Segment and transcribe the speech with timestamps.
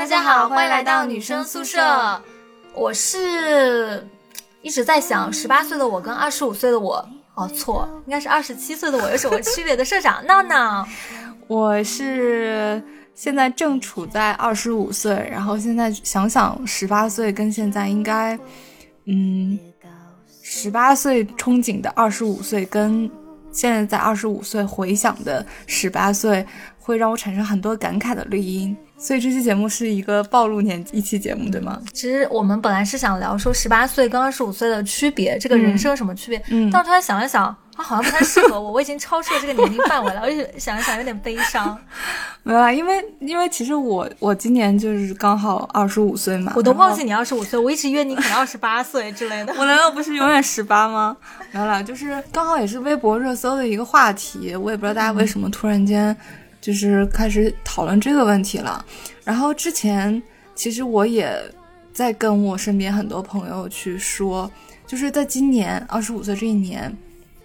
[0.00, 1.78] 大家好，欢迎来到女生宿舍。
[2.72, 4.02] 我是
[4.62, 10.88] 一直在想，十八岁的我跟二十五岁的我，哦错，应该是二十七岁的我有什么区别的社长闹闹。
[11.48, 12.82] 我是
[13.14, 18.38] 现在正处在二十五岁，然后现在想想十八岁跟现在应该，
[19.04, 19.58] 嗯，
[20.42, 23.08] 十八岁憧憬的二十五岁跟
[23.52, 26.46] 现在在二十五岁回想的十八岁，
[26.80, 28.76] 会让我产生很多感慨的绿荫。
[28.98, 31.80] 所以这期节目是一个暴露年一期节目，对吗？
[31.92, 36.42] 其实我们本来是想聊说十八岁跟二十五岁的区别，这个人生有什么区别？
[36.48, 41.78] 嗯但我突然想了想，啊，好像不太适合我， 我已经超出了这个年龄范围了，而且想一想有点悲伤。
[42.44, 49.54] 没有啊，因为因为其实我我今年就是刚好二十五岁嘛，我都忘记你二十五岁，我一直约你可能二十八岁之类的。
[49.56, 51.16] 我难道不是永远十八吗？
[51.52, 56.14] 没有啦，就是刚好也是微博热搜的一个话题，我也不知道大家为什么突然间
[56.60, 58.84] 就是开始讨论这个问题了。
[59.24, 60.22] 然后之前
[60.54, 61.40] 其实我也
[61.92, 64.50] 在跟我身边很多朋友去说，
[64.86, 66.94] 就是在今年二十五岁这一年，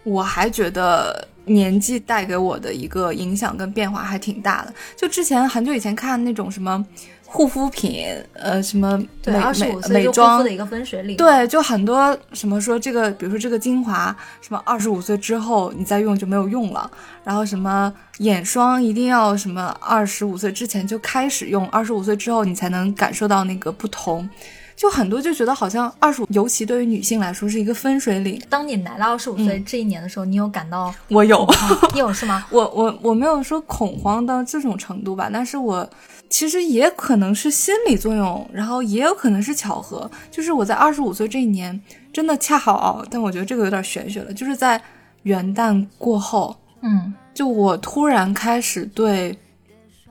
[0.04, 4.74] 我还觉得年纪带给我的一个影响跟变化还挺大的。
[4.96, 6.84] 就之前很久以前看那种什么
[7.26, 11.18] 护肤品，呃，什么对，美二十五美岁美妆肤的一个分水岭。
[11.18, 16.90] 对，就很多什么说这个，比如说这个精华，什么二十五岁之后你再用就没有用了，
[17.24, 24.30] 然后什么眼霜一定要什么二十五岁之前就开始用，二十五岁之后你才能感受到那个不同。
[24.76, 28.42] 就很多就觉得好像二十五，尤其对于女性来说是一个分水岭。
[28.50, 31.48] 当你来到二十五岁这一年的时候，你有感到我有，
[31.94, 32.46] 你有 是吗？
[32.50, 35.90] 我我我没有说恐慌到这种程度吧，但是我
[36.30, 41.80] 其实也可能是心理作用，然后也有可能是巧合，就是我在二十五岁这一年
[42.12, 44.82] 真的恰好，但我觉得这个有点玄学了，就是在
[45.24, 49.38] 元旦过后，嗯，就我突然开始对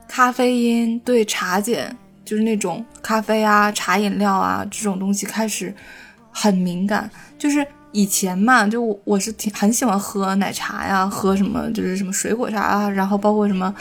[0.07, 5.73] 咖啡因、对茶碱，就是那种咖啡啊、茶饮料啊这种东西开始
[6.31, 7.09] 很敏感。
[7.37, 13.73] 就是以前嘛，就我我是挺很喜欢喝奶茶呀，喝什么就是什么水果茶啊，然后包括什么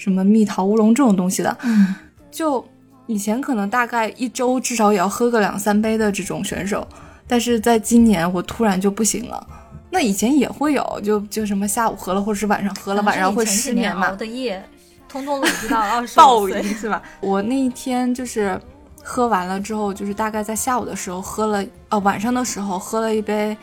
[0.00, 1.54] 什么蜜桃乌龙这种东西的。
[1.62, 1.94] 嗯，
[2.30, 2.66] 就
[3.06, 6.86] 以前可能大概一周至少也要喝个两三杯的这种选手，
[7.26, 9.46] 但是在今年我突然就不行了。
[9.90, 14.64] 那以前也会有，就就什么下午喝了，或者是晚上喝了，晚上会失眠嘛熬，的夜，
[15.06, 16.62] 通通累积到 二十暴饮。
[16.62, 17.02] 是吧？
[17.20, 18.58] 我那一天就是
[19.02, 23.56] 喝完了之后，就是大概在下午的时候喝了，呃，晚上的时候喝了一杯，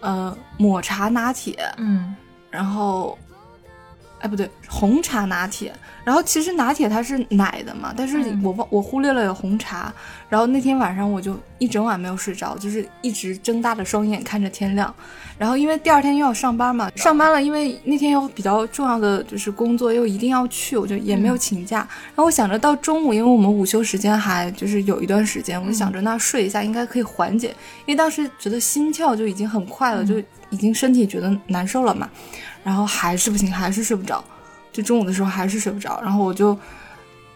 [0.00, 2.14] 呃，抹茶拿铁，嗯
[2.50, 3.16] 然后，
[4.20, 5.72] 哎不对，红茶拿铁。
[6.02, 9.92] 然后其实拿铁它是奶的嘛，但是嗯我忘我忽略了有红茶。
[10.28, 14.92] 然后那天晚上我就一整晚没有睡着，就是一直睁大了双眼看着天亮。
[15.36, 21.78] 然后因为第二天又要上班嘛，上班了，因为那天有比较重要的就是工作，又一定要去，我就也没有请假。
[21.78, 27.48] 然后我想着到中午，因为我们午休时间还就是有一段时间，我就想着那睡一下应该可以缓解，
[27.86, 32.08] 因为当时觉得心跳就已经很快了，就已经身体觉得难受了嘛。
[32.62, 34.22] 然后还是不行，还是睡不着，
[34.70, 35.98] 就中午的时候还是睡不着。
[36.02, 36.56] 然后我就，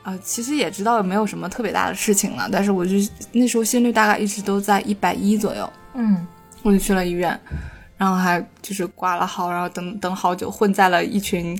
[0.02, 2.92] 啊、其实也知道没有什么特别大的事情了，但是我就
[3.32, 6.26] 那时候心率大概一直都在一百一左右，嗯，
[6.62, 7.40] 我就去了医院，
[7.96, 11.58] 然后还就是挂了号，然后等等好久，混在了一群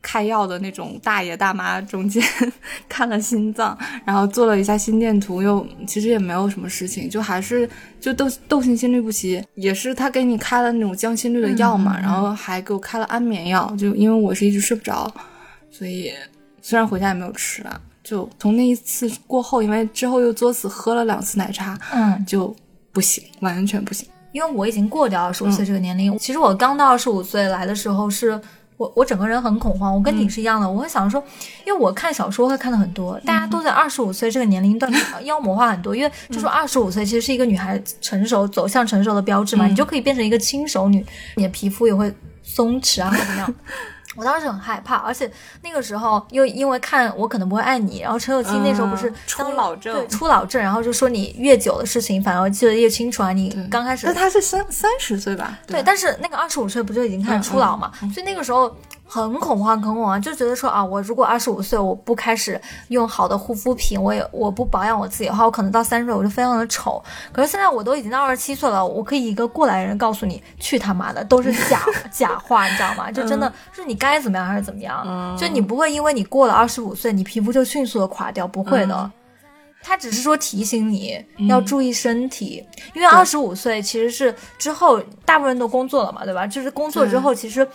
[0.00, 2.22] 开药的那种大爷大妈中间，
[2.88, 7.68] 看了心脏，然后做了一下心电图，又其实也没有什么事情，就还是
[8.00, 15.12] 就窦窦性心律不齐，也是他给你开了那种降心率的药嘛，然后还给我开了安眠药，就因为我是一直睡不着，
[15.70, 16.12] 所以
[16.60, 17.80] 虽然回家也没有吃啊。
[18.04, 22.54] 就从那一次过后，因为之后又作死喝了两次奶茶，嗯，就
[22.90, 24.08] 不行，完全不行。
[24.32, 26.18] 因为我已经过掉二十五嗯岁这个年龄。
[26.18, 28.40] 其实我刚到二十五岁来的时候是。
[28.78, 30.68] 我我整个人很恐慌，我跟你是一样的。
[30.68, 31.22] 我会想说，
[31.64, 34.90] 因为我看小说会看的很多，大家都在二十五岁这个年龄段
[35.22, 41.04] 妖魔化很多，因为就说二十五岁其实是一个女孩成熟走向成熟的标志嘛，你就可以变成一个轻熟女，
[41.36, 42.12] 你的皮肤也会
[42.42, 43.54] 松弛啊，或怎么样。
[44.14, 45.30] 我当时很害怕，而且
[45.62, 55.58] 那个时候又因为看我可能不会爱你，然后陈友基那时候不是嗯相当于初老症对初老症，然后就说你越久的事情反而记得越清楚啊，你刚开始但他是三三十岁吧？
[55.66, 57.90] 对，吧但是那个二十五岁不就已经开始初老嘛？
[58.12, 58.76] 所以那个时候
[59.14, 67.02] 很恐慌，很恐慌，就觉得说啊，我如果二十五岁我不开始用好的护肤品，我也我不保养我自己的话，我可能到三十岁我就非常的丑。
[67.30, 73.12] 可是现在我都已经到二十七岁了，我可以一个过来人告诉你，去他妈的，都是假假话，你知道吗？
[73.12, 79.10] 就真的是你该怎么样还是怎么样，就你不会因为你过了二十五岁，你皮肤就迅速的垮掉，不会的。
[79.84, 82.64] 他只是说提醒你要注意身体，
[82.94, 86.46] 因为二十五岁其实是之后大部分人都工作了嘛，对吧？
[86.46, 87.66] 就是工作之后，其实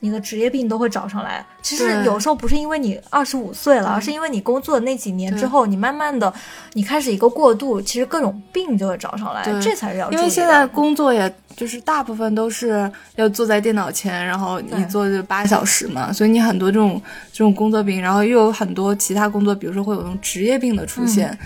[0.00, 1.44] 你的职业病都会找上来。
[1.62, 6.32] 其实有时候不是因为你二十五岁了，而是因为你工作那几年之后，你慢慢的
[6.72, 10.10] 你开始一个过渡，其实各种病就会找上来，对这才是要。
[10.10, 17.00] 因为现在工作也就是大部分都是要坐在电脑前，然后你坐就八 小时嘛，所以你很多这种
[17.32, 21.28] 这种工作病，然后又有很多其他工作，比如说会有那种职业病的出现。
[21.30, 21.38] 嗯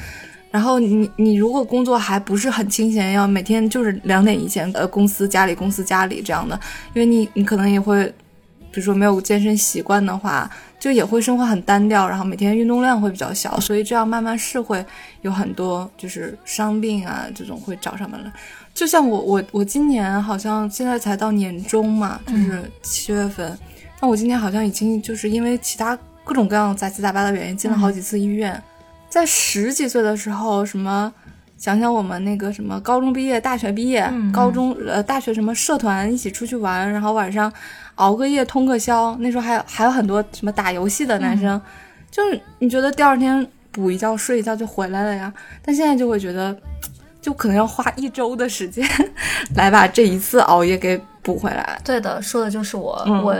[0.54, 6.56] 然后你你如果工作还不是很清闲，要每天就是两点一线，呃，公司家里公司家里这样的，
[6.92, 8.14] 因为你你可能也会，
[8.74, 10.50] 比如说没有健身习惯的话，
[10.80, 14.84] 就也会生活很单调，然后每天运动量会比较小，所以这样慢慢是会
[15.22, 18.32] 有很多就是伤病啊这种会找上门来。
[18.74, 23.56] 就像我我我今年好像现在才到年中嘛，就是七月份，
[24.02, 28.60] 那我今年好像已经就是因为其他各种各样杂七杂八的原因进了好几次医院，
[29.08, 31.12] 在十几岁的时候什么。
[31.64, 37.50] 想想我们那个什么高中毕业、大学毕业，嗯高中呃大学什么社团一起出去玩，然后晚上
[37.94, 41.58] 熬个夜通个宵，那时候还有还有很多什么打游戏的男生，
[42.10, 45.32] 就是你觉得第二天补一觉睡一觉就回来了呀，
[45.64, 46.54] 但现在就会觉得，
[47.22, 48.86] 就可能要花一周的时间
[49.56, 51.80] 来把这一次熬夜给补回来。
[51.82, 53.24] 对的，说的就是我，嗯。
[53.24, 53.34] 我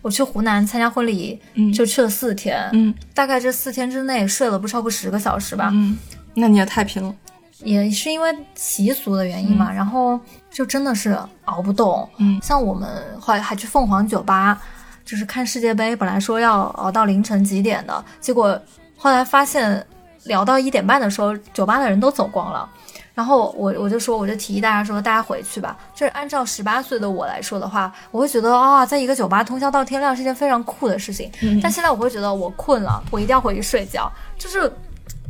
[0.00, 2.94] 我去湖南参加婚礼，嗯就去了四天，嗯。
[3.12, 5.98] 大概这四天之内睡了不超过十个小时吧，嗯，
[6.32, 7.14] 那你也太拼了。
[7.62, 10.18] 也是因为习俗的原因嘛，然后
[10.50, 12.08] 就真的是熬不动。
[12.18, 12.88] 嗯像我们
[13.20, 14.60] 后来还去凤凰酒吧，
[15.04, 18.58] 就是看世界杯，本来说要熬到凌晨几点的，结果
[18.96, 19.84] 后来发现
[20.24, 22.68] 聊到一点半的时候，酒吧的人都走光了。
[23.12, 25.76] 然后我我就说，我就提议大家说，大家回去吧。
[25.94, 31.30] 就是按照十八岁的我来说的话，我会觉得啊、在一个酒吧通宵到天亮是一件非常酷的事情。
[31.42, 34.10] 嗯但现在我会觉得我困了，我一定要回去睡觉。
[34.38, 34.72] 就是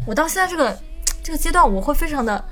[0.06, 0.78] 我到现在这个
[1.22, 2.42] 这个阶段，我会非常的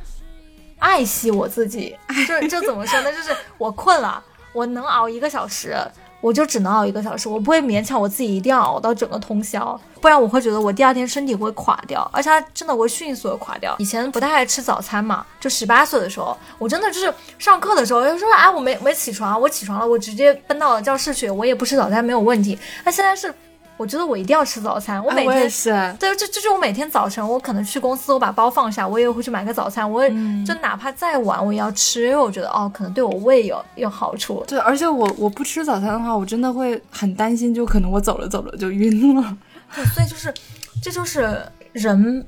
[0.79, 1.97] 爱惜我自己。
[2.26, 3.12] 这这怎么说呢？
[3.12, 4.23] 就是我困了，
[4.53, 5.76] 我能熬一个小时，
[6.20, 13.75] 我就只能熬一个小时，我不会勉强我自己一定要熬到整个通宵，不然我会觉得我第二天身体会垮掉，而且它真的会迅速的垮掉。
[13.79, 22.59] 以前不太爱吃早餐嘛，就十八岁的时候，我真的就是上课的时候，有时候啊我没没起床，我起床了，我直接奔到了教室去，我也不吃早餐没有问题。
[22.85, 23.35] 那现在是。
[23.79, 30.07] 我觉得我一定要吃早餐，我每天、哎我也是，对，这这是我每天早晨，我可能去公司，我把包放下，我也会去买个早餐，我
[30.45, 34.45] 就哪怕再晚，我也要吃，因为我觉得哦，可能对我胃有有好处。
[34.47, 39.39] 对，而且我我不吃早餐的话，我真的会很担心，就可能我走了走了就晕了。
[39.75, 40.35] 对，所以就是，
[40.83, 41.41] 这就是
[41.73, 42.27] 人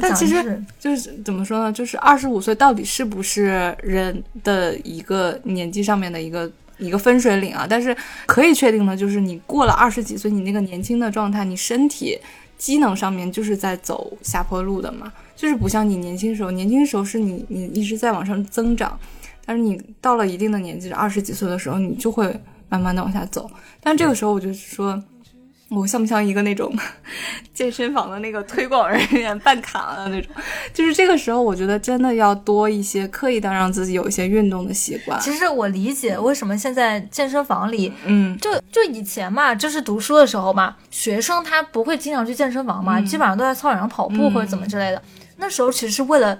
[0.00, 1.72] 但其实就是就是怎么说呢？
[1.72, 6.50] 就是二十五岁到底是不是人的一个年纪上面的一个
[6.80, 7.66] 一个分水岭啊？
[7.68, 7.96] 但是
[8.26, 12.18] 可以确定的就是，你过了二十几岁，你那个年轻的状态，你身体
[12.58, 15.12] 机能上面就是在走下坡路的嘛。
[15.36, 18.98] 就是不像你年轻时候，年轻时候是你你一直在往上增长，
[19.44, 22.34] 但是你到了一定的年纪，二十几岁的时候，你就会
[22.68, 23.50] 慢慢的往下走。
[23.80, 25.02] 但这个时候，我就是说。
[25.70, 26.72] 我像不像一个那种
[27.54, 30.32] 健身房的那个推广人员办卡的那种？
[30.74, 35.20] 就是这个时候，我觉得真的要多一些刻意的让自己有一些运动的习惯。
[35.20, 45.00] 其实我理解为什么现在健身房里，嗯，就就以前嘛，就是读书的时候嘛，学生他不会经常去健身房嘛，基本上都在操场上跑步嗯或者怎么之类的。
[45.36, 46.38] 那时候其实是为了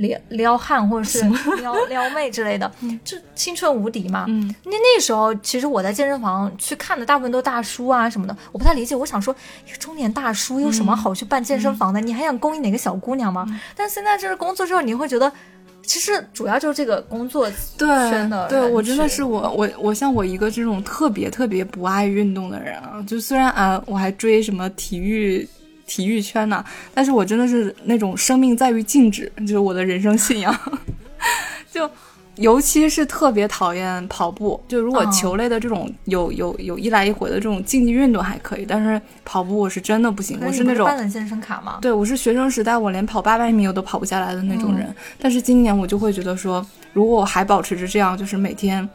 [0.00, 1.22] 撩撩汉或者是
[1.60, 2.70] 撩撩妹之类的，
[3.04, 4.24] 就青春无敌嘛。
[4.28, 8.96] 嗯那那时候其实我在健身房去看的大部分都大叔啊什么的，我不太理解。
[8.96, 9.34] 我想说，
[9.78, 12.00] 中年大叔有什么好去办健身房的？
[12.00, 13.46] 你还想勾引哪个小姑娘吗？
[13.76, 15.30] 但现在就是工作之后，你会觉得。
[15.82, 25.48] 其实主要就是这个工作对圈的对，人我真的是我我我像我一个这种特别特别不爱运动的人啊，就虽然啊我还追什么体育
[25.90, 30.56] 体育圈呢、但是我真的是那种生命在于静止，就是我的人生信仰。
[31.68, 31.90] 就
[32.36, 41.78] 尤其是特别讨厌跑步，就如果哦球类的这种有有有一来一回的这种竞技运动还可以，但是跑步我是真的不行，我是那种不办了健身卡吗？
[41.82, 44.94] 对，我是学生时代，我连跑八百米我都跑不下来的那种人。
[45.18, 48.88] 但是今年我就会觉得说，如果我还保持着这样，就是每天，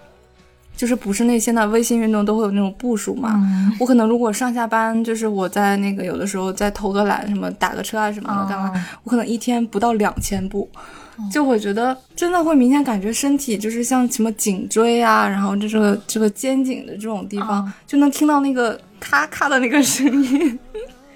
[0.76, 3.34] 就是不是那现在微信运动都会有那种步数嘛？
[3.36, 8.70] 嗯，我可能如果上下班，就是我在那个有的时候在偷个懒，什么打个车啊什么的，干嘛？
[8.70, 10.70] 哦我可能一天不到两千步。
[11.32, 20.60] 就我觉得真的会明显感觉身体就是像什么颈椎啊，然后这个这个肩颈的这种地方，哦就能听到那个咔咔的那个声音，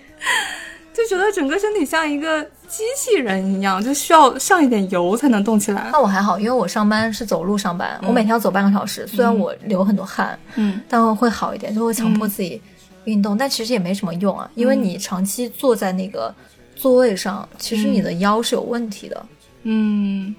[0.96, 5.90] 就觉得整个身体像一个机器人一样，就需要上一点油才能动起来。
[5.92, 10.80] 那我还好，因为我上班是走路上班，我每天要走半个小时，虽然我流很多汗，嗯。
[10.88, 12.62] 但会好一点，就会强迫自己
[13.06, 16.34] 运动，但其实也没什么用啊，因为你长期坐在那个
[16.76, 19.26] 座位上，其实你的腰是有问题的。
[19.64, 20.34] 嗯，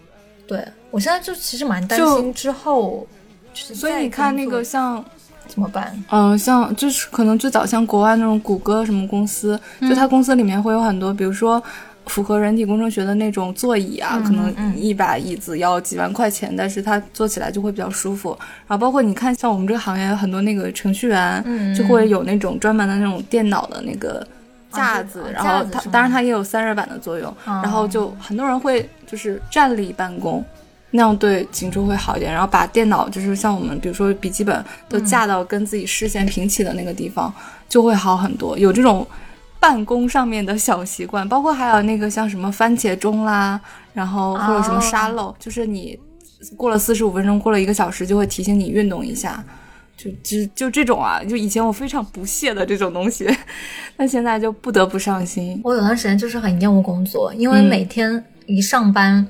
[0.46, 3.06] 对我现在就其实蛮担心之后，
[3.52, 5.04] 所以你看那个像
[5.46, 5.92] 怎么办？
[6.10, 11.62] 嗯，像就是可能最早像国外那种谷歌什么公司，就它公司里面会有很多，比如说
[12.10, 18.36] 符合人体工程学的那种座椅啊，可能一把椅子要几万块钱，但是它坐起来就会比较舒服。
[18.66, 24.26] 然后包括你看，像我们这个行业很多那个程序员，就会有那种专门的那种电脑的那个
[24.72, 30.44] 架子，然后它当然它也有散热板的作用，然后就很多人会就是站立办公。
[30.92, 37.32] 那样对颈椎会好一点，然后把电脑就是像我们比如说笔记本都架到跟自己视线平齐的那个地方，
[37.68, 38.58] 就会好很多。
[38.58, 39.06] 有这种
[39.60, 43.60] 办公上面的小习惯，包括还有那个像什么番茄钟啦，
[43.92, 45.96] 然后或者什么沙漏，就是你
[46.56, 49.44] 过了四十五分钟，过了一个小时，就会提醒你运动一下。
[49.96, 53.28] 就就就这种啊，就以前我非常不屑的这种东西，
[53.96, 55.60] 但现在就不得不上心。
[55.62, 59.26] 我有段时间就是很厌恶工作，因为每天一上班。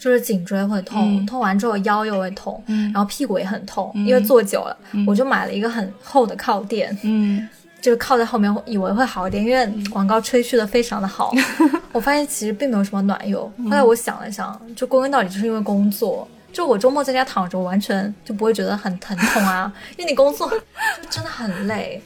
[0.00, 4.76] 就是颈椎会痛，痛完之后腰又会痛，然后屁股也很痛，因为坐久了。
[5.06, 7.48] 我就买了一个很厚的靠垫，嗯，
[7.82, 11.30] 就靠在后面，以为会好一点，因为广告吹嘘的非常的好。
[11.92, 13.42] 我发现其实并没有什么暖用。
[13.64, 16.26] 后来我想了想，就归根到底就是因为工作。
[16.52, 20.48] 就我周末在家躺着，完全就不会觉得很疼痛啊，因为你工作
[21.02, 22.00] 就真的很累。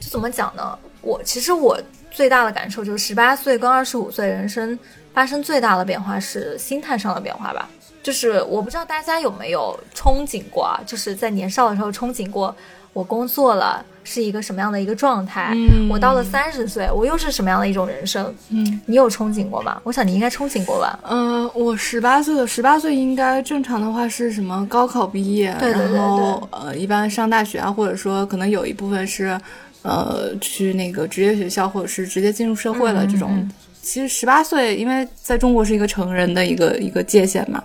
[0.00, 0.78] 就怎么讲呢？
[1.00, 4.78] 我其实我最大的感受就是十八岁跟二十五岁人生。
[5.12, 7.68] 发生最大的变化是心态上的变化吧，
[8.00, 12.54] 就是我不知道大家有没有憧憬过啊，就是在年少的时候憧憬过，
[12.92, 15.54] 我工作了是一个什么样的一个状态，
[15.88, 18.34] 我到了三十岁，我又是什么样的一种人生？
[18.48, 19.80] 嗯，你有憧憬过吗？
[19.84, 20.98] 我想你应该憧憬过吧。
[21.08, 24.66] 嗯，我十八岁的十八岁应该正常的话是什么？
[24.68, 29.38] 高考毕业，然后呃，一般上大学啊，或者说可能有一部分是，
[29.82, 33.48] 呃，去那个职业学校，或者是直接进入社会了这种。
[33.82, 37.62] 其实十八岁，因为在中国是一个成人的一个一个界限嘛，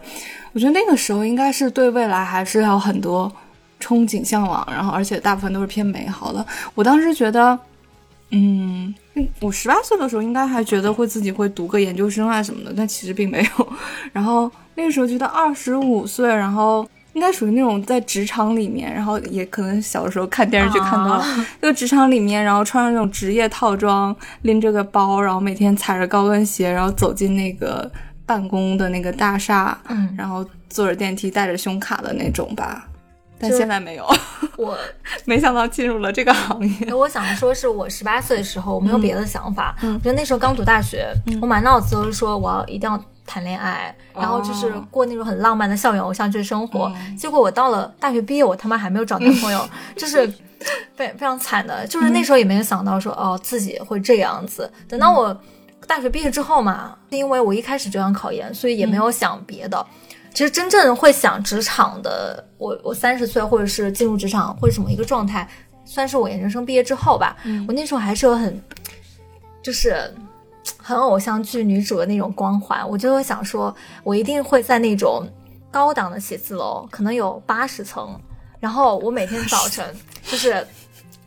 [0.53, 3.31] 我觉得那个时候应该是对未来还是有很多
[3.81, 6.45] 憧憬向往，然后而且大部分都是偏美好的。
[6.73, 7.57] 我当时觉得，
[8.31, 8.93] 嗯，
[9.39, 13.67] 我十八岁的时候应该还觉得会自己会读个研究生啊什么的，但其实并没有。
[14.11, 16.87] 然后那个时候觉得二十五岁，然后。
[17.15, 21.23] 应该属于那种在职场里面，然后也可能小的时候看电视剧看到，
[21.61, 27.89] 那个职场里面，然后穿着那种职业套装，拎着个包，然后每天踩着高跟鞋，然后走进那个
[28.25, 32.85] 办公的那个大厦，嗯，然后坐着电梯带着胸卡的那种吧。
[33.39, 34.05] 但现在没有，
[34.57, 34.77] 我
[35.25, 36.93] 没想到进入了这个行业。
[36.93, 41.07] 我想说是我十八岁的时候，我没有别的想法，嗯，就那时候刚读大学，
[41.41, 43.01] 我满脑子都是说我要一定要。
[43.27, 46.93] 谈恋爱，然后就是过那种很浪漫的校园偶像剧生活。
[47.17, 50.31] 结果我到了大学毕业，我他妈还没有找男朋友， 就是
[50.95, 51.87] 非非常惨的。
[51.87, 54.71] 就是那时候也没有想到说，哦，自己会这样子。
[54.87, 55.35] 等到我
[55.87, 59.83] 大学毕业之后嘛，因为我一开始就想考研，所以也没有想别的。
[60.35, 65.49] 其实真正会想职场的，我我三十岁或者是进入职场或者什么一个状态，
[65.85, 67.35] 算是我研究生毕业之后吧。
[67.67, 68.61] 我那时候还是有很，
[69.63, 70.13] 就是。
[70.77, 75.27] 很偶像剧女主的那种光环，我就会想说，我一定会在那种
[75.69, 78.19] 高档的写字楼，可能有八十层，
[78.59, 79.85] 然后我每天早晨
[80.25, 80.65] 就是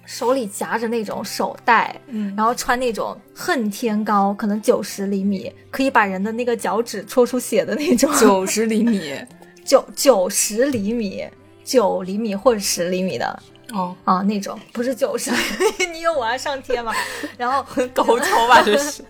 [0.09, 9.15] 手里夹着那种手袋，嗯，然后穿那种恨天高，可能九十厘米，可以把人的那个脚趾戳出血的那种，九十厘米，
[9.67, 11.29] 九九十厘米，
[11.63, 13.43] 九厘米或者十厘米的。
[13.75, 15.31] 哦啊，那种不是九十，
[15.93, 16.91] 你有我要上天吗？
[17.37, 17.63] 然后
[17.93, 19.05] 高超吧，这是。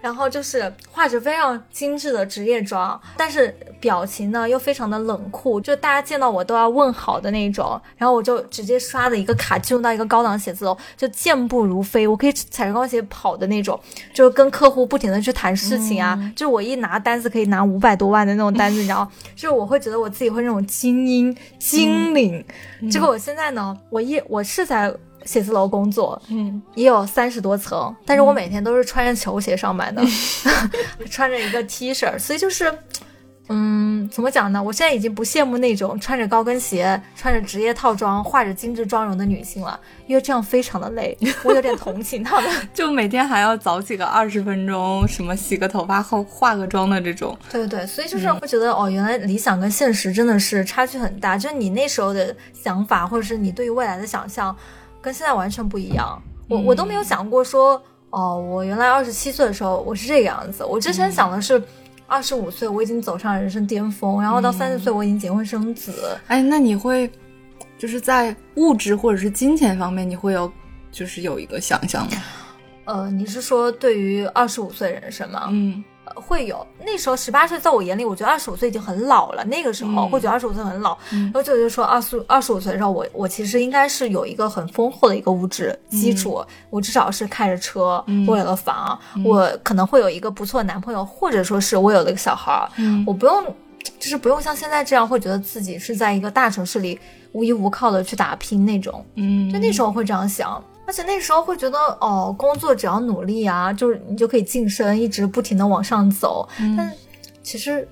[0.00, 7.80] 然后就是画着非常精致的职业妆，但是表情呢又非常的冷酷，就大家见到我都要问好的那种。
[7.96, 13.78] 然后我就直接刷的一个卡进入到一个高档写字楼，就健步如飞，我可以踩着高跟鞋跑的那种，
[14.14, 16.32] 就跟客户不停的去谈事情啊。
[16.36, 22.44] 就我一拿单子可以拿五百多万的那种单子，你知道，就是我会觉得我自己会那种精英精灵。
[22.90, 24.94] 结果我现在呢，我一我是在。
[25.26, 30.02] 写字楼工作，嗯，也有三十多层，但是我每天都是穿着球鞋上班的，
[31.10, 32.72] 穿着一个 T 恤，所以就是，
[33.48, 34.62] 嗯，怎么讲呢？
[34.62, 42.50] 我现在已经不羡慕那种穿着高跟鞋、穿着职业套装、化着精致妆容的女性了，因为这样非常的累， 我有点同情她们。
[42.72, 47.36] 就每天还要早起个二十分钟，什么洗个头发后化个妆的这种。
[47.50, 54.56] 对对对，所以就是会觉得哦，原来理想跟现实真的是差距很大，就是你那时候的想法，或者是你对于未来的想象。
[55.06, 60.64] 跟现在完全不一样，我我都没有想过说，哦，我原来二十七岁的时候我是这个样子。
[60.64, 61.62] 我之前想的是，
[62.08, 66.18] 二十五岁我已经走上人生巅峰，然后到三十岁我已经结婚生子。
[66.26, 67.08] 哎，那你会
[67.78, 70.50] 就是在物质或者是金钱方面，你会有
[70.90, 72.16] 就是有一个想象吗？
[72.86, 75.46] 呃，你是说对于二十五岁人生吗？
[75.52, 75.84] 嗯，
[76.14, 76.66] 会有。
[76.84, 79.44] 那时候十八岁，在我眼里，我觉得二十五岁已经很老了。
[79.44, 92.70] 那个时候会觉得二十五岁很老，然后就就说二十二十五岁的时候，我我其实应该是有一个很丰厚的一个物质基础，我至少是开着车，我有了房，我可能会有一个不错的男朋友，或者说是我有了一个小孩儿，
[93.06, 93.44] 我不用
[93.98, 96.98] 就是不用像现在这样会觉得自己是在一个大城市里
[97.32, 100.62] 无依无靠的去打拼那种，嗯，就那时候会这样想。
[100.86, 106.48] 而且那时候会觉得，哦，工作只要努力啊，就是你就可以晋升，一直不停的往上走。
[106.76, 106.90] 但
[107.42, 107.86] 其实，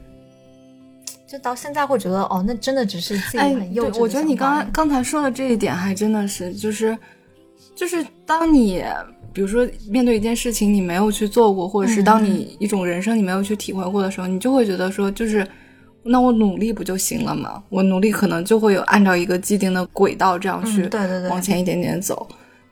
[1.26, 3.98] 就到现在会觉得，哦，那真的只是自己很幼稚。
[3.98, 6.96] 我觉得你刚刚才说的这一点还真的是，就是
[7.74, 8.84] 就是当你
[9.32, 15.44] 比如说面对一件事情你没有去做过，或者是当你一种人生你没有去体会过的时候，你就会觉得说，就是
[16.04, 17.60] 那我努力不就行了吗？
[17.70, 22.24] 我努力可能就会有按照一个既定的轨道这样去，对对对，往前一点点走。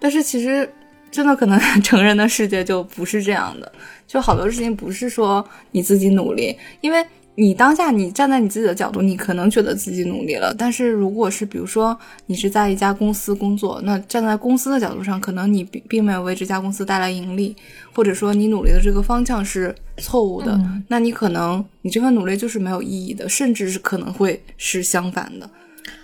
[0.03, 0.69] 但是其实，
[1.13, 3.71] 真的可能 成人的世界就不是这样的，
[4.05, 7.07] 就好多事情不是说你自己努力，因为
[7.37, 10.53] 你当下你站在你自己的角度，你可能觉得自己努力了。
[10.59, 17.55] 但是如果是比如说你是在一家公司工作，那站在公司的角度上，可能你并并没有为这家公司带来盈利，
[17.95, 25.49] 或者说你努力的这个方向是错误的，那你可能你这份努力就是没有意义的，甚至是可能会是相反的。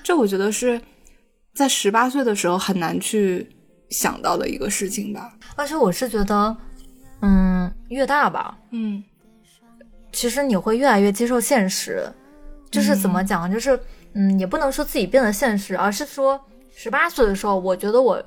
[0.05, 0.81] 这我觉得是
[1.52, 3.45] 在十八岁的时候很难去。
[3.90, 6.57] 想到的一个事情吧，而且我是觉得，
[7.23, 9.02] 嗯，越大吧，嗯，
[10.12, 12.07] 其实你会越来越接受现实，
[12.71, 13.78] 就是怎么讲，就是，
[14.12, 16.38] 嗯，也不能说自己变得现实，而是说，
[16.75, 18.23] 十八岁的时候，我觉得我，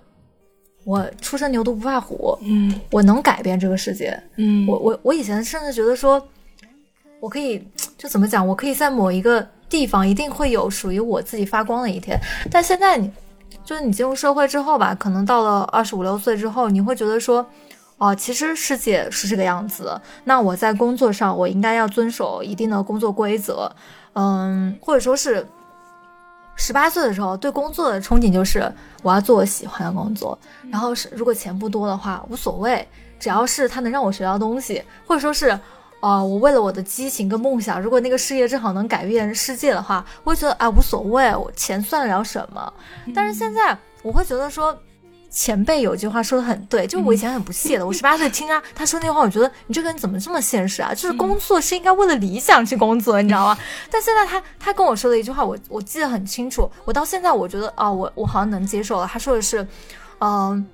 [0.83, 6.27] 我初生牛犊不怕虎，嗯，我能改变这个世界，嗯，我我我以前甚至觉得说，
[7.19, 7.63] 我可以，
[7.97, 13.11] 就怎么讲，我可以在某一个地方一定会有属于我自己发光的一天，但现在你。
[13.71, 17.45] 就是你进入社会之后吧，可能到了二十五六岁之后，你会觉得说，
[17.97, 19.97] 哦，其实世界是这个样子。
[20.25, 23.73] 那我在工作上，我应该要遵守一定的工作规则，
[24.11, 25.47] 嗯，或者说是
[26.57, 28.69] 十八岁的时候对工作的憧憬就是
[29.03, 30.37] 我要做我喜欢的工作，
[30.69, 32.85] 然后是如果钱不多的话无所谓，
[33.21, 35.57] 只要是它能让我学到东西，或者说是。
[36.01, 42.73] 哦，我为了我的激情跟梦想，如果那个事业正好能改变世界的话，我会觉得啊无所谓，我钱算得了什么？
[43.13, 44.75] 但是现在我会觉得说，
[45.29, 50.91] 前辈有句话说的很对，就我以前很不屑的，我十八岁听啊他说那话，我觉得你这个人怎么这么现实啊？
[50.91, 53.55] 就是工作是应该为了理想去工作，你知道吗？
[53.91, 59.05] 但现在他他跟我说的一句话，我我记得很清楚，我到现在我觉得啊，我我好像能接受了。
[59.05, 59.67] 他说的是，
[60.19, 60.65] 嗯，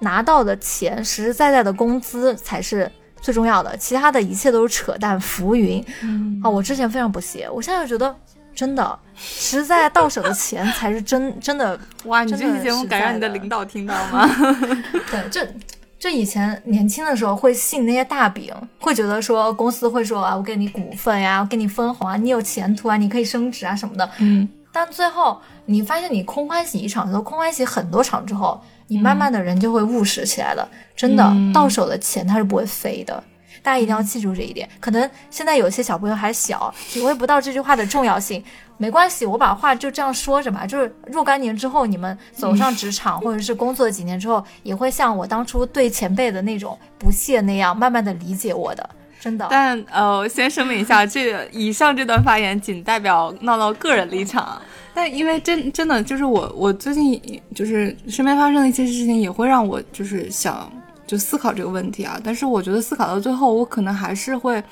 [0.00, 2.90] 拿到的钱实实在在的工资才是。
[3.24, 5.82] 最重要的，其他的一切都是扯淡浮云。
[6.02, 8.14] 嗯啊，我之前非常不屑，我现在觉得
[8.54, 11.80] 真的，实在到手的钱才是真真的。
[12.04, 14.28] 哇，你这期节目敢让你的领导听到 吗？
[15.10, 15.48] 对，这
[15.98, 24.10] 这以前年轻的时候会信那些大饼，会觉得说公司会说啊，我给你股份呀，我给你分红啊，你有前途啊，你可以升职啊什么的。
[24.18, 28.62] 嗯，但最后你发现你空欢喜一场，都空欢喜很多场之后。
[28.86, 33.22] 你慢慢的人就会务实起来了，真的，到手的钱它是不会飞的，
[33.62, 34.68] 大家一定要记住这一点。
[34.78, 38.44] 可能现在有些小朋友还小，体会不到这句话的重要性，
[38.76, 40.66] 没关系，我把话就这样说着吧。
[40.66, 48.90] 就是若干年之后，你们走上职场或者是工作几年之后，也会像我当初对前辈的那种不屑那样，慢慢的理解我的，
[49.24, 49.46] 真的。
[49.50, 54.60] 但呃，先声明一下， 这以上这段发言仅代表闹闹个人立场。
[54.92, 57.18] 但因为真真的就是我，我最近
[57.54, 60.70] 就是身边发生的一些事情，也会让我就是想
[61.06, 62.20] 就思考这个问题啊。
[62.22, 64.62] 但是我觉得思考到最后，我可能还是会，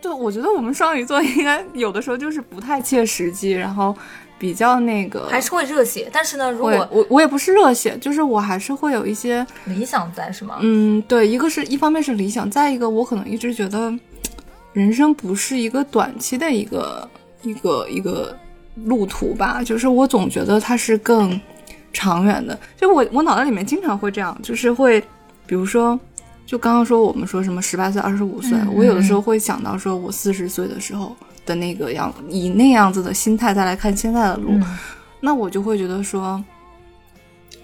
[0.00, 3.94] 对，我觉得我们双鱼座应该有的时候就是不太切实际，然后
[4.38, 6.08] 比较那个，还是会热血。
[6.12, 10.58] 但是呢，如果我我也不是热血，就是我还是会有一些理想在，是吗？
[10.60, 13.92] 嗯，对，一个是一方面是理想，再一个我可能一直觉得
[14.72, 17.08] 人生不是一个短期的一个
[17.42, 18.36] 一个一个。
[18.86, 21.40] 路途吧，就是我总觉得它是更
[21.92, 22.58] 长远的。
[22.76, 25.00] 就我我脑袋里面经常会这样，就是会，
[25.46, 25.96] 比如说，
[26.44, 31.14] 就刚刚说我们说什么十八岁、二十五岁，我有的时候会想到说我四十岁的时候
[31.46, 34.58] 的那个样，以那样子的心态再来看现在的路，
[35.20, 36.42] 那我就会觉得说，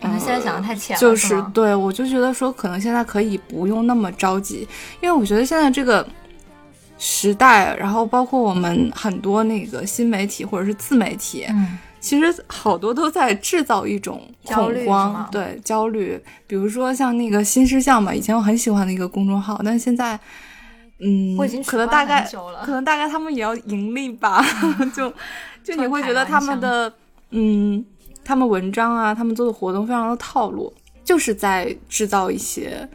[0.01, 1.01] 可能现在想的太浅了。
[1.01, 4.67] 就是对我就觉得说，可能现在可以不用那么着急，
[5.01, 6.07] 因为我觉得现在这个。
[7.03, 16.23] 时代，然后包括我们很多那个新媒体或者是自媒体，嗯，其实好多都在制造一种恐慌，对焦虑。
[16.47, 20.21] 比如说像那个新事项嘛，以前我很喜欢的一个公众号，但现在，
[21.01, 22.29] 嗯，我已经可能大概
[22.65, 24.45] 可能大概他们也要盈利吧，
[24.95, 25.13] 就
[25.65, 26.93] 就你会觉得他们的
[27.31, 27.85] 嗯，
[28.25, 30.73] 他们文章啊，他们做的活动非常的套路，
[31.05, 32.89] 就是在制造一些。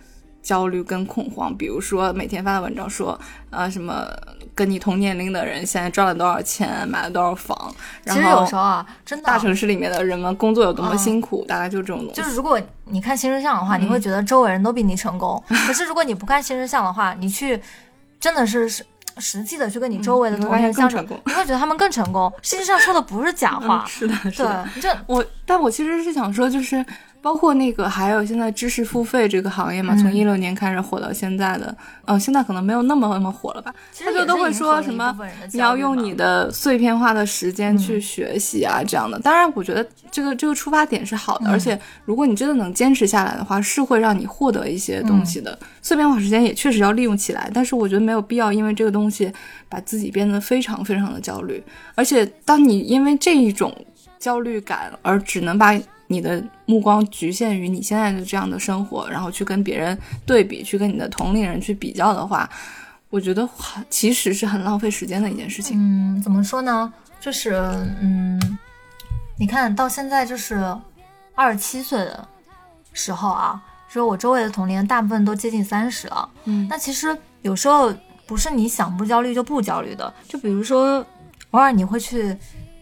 [0.45, 4.05] 焦虑跟恐慌，比如说每天发的文章说，呃，什么
[4.53, 12.13] 跟你同年龄的人现在赚了多少钱，买了多少房，然其实有时候啊，真的大城市里面的人们工作有多么辛苦，大概就这种东西。
[12.13, 15.43] 就是如果你看新生相的话，你会觉得周围人都比你成功。
[15.65, 17.59] 可是如果你不看新生相的话，你去
[18.25, 18.83] 真的是实
[19.19, 22.33] 实际的去跟你周围的同学相处，你会觉得他们更成功。
[22.41, 24.67] 实际上说的不是假话， 是的，是的。
[24.81, 26.83] 这我，但我其实是想说，就是。
[27.25, 33.73] 包括那个，还有现在知识付费这个行业嘛，从一六年开始火到现在的，呃，现在可能没有那么那么火了吧？
[33.99, 35.17] 他就都会说什么，
[35.51, 39.17] 你要用你的碎片化的时间去学习啊，这样的。
[39.17, 45.57] 当然，我觉得这个这个出发点是好的，而且如果你真的能坚持下来的话，是会让你获得一些东西的。
[45.81, 49.33] 碎片化时间也确实要利用起来，但是我觉得没有必要因为这个东西
[49.67, 51.63] 把自己变得非常非常的焦虑。
[51.95, 53.75] 而且，当你因为这一种
[54.19, 55.75] 焦虑感而只能把
[56.07, 62.47] 你的目光局限于你现在的这样的生活，然后去跟别人对比，去跟你的同龄人去比较的话，
[63.09, 63.47] 我觉得
[63.89, 65.77] 其实是很浪费时间的一件事情。
[65.79, 66.93] 嗯，怎么说呢？
[67.19, 67.53] 就是，
[68.01, 68.39] 嗯，
[69.39, 70.77] 你看到现在就是
[71.33, 72.27] 二十七岁的
[72.93, 76.29] 时候啊，说我周围的同龄人大部分都接近三十了。
[76.43, 77.91] 嗯，那其实有时候
[78.27, 81.03] 不是你想不焦虑就不焦虑的，就比如说
[81.49, 82.27] 偶尔你会去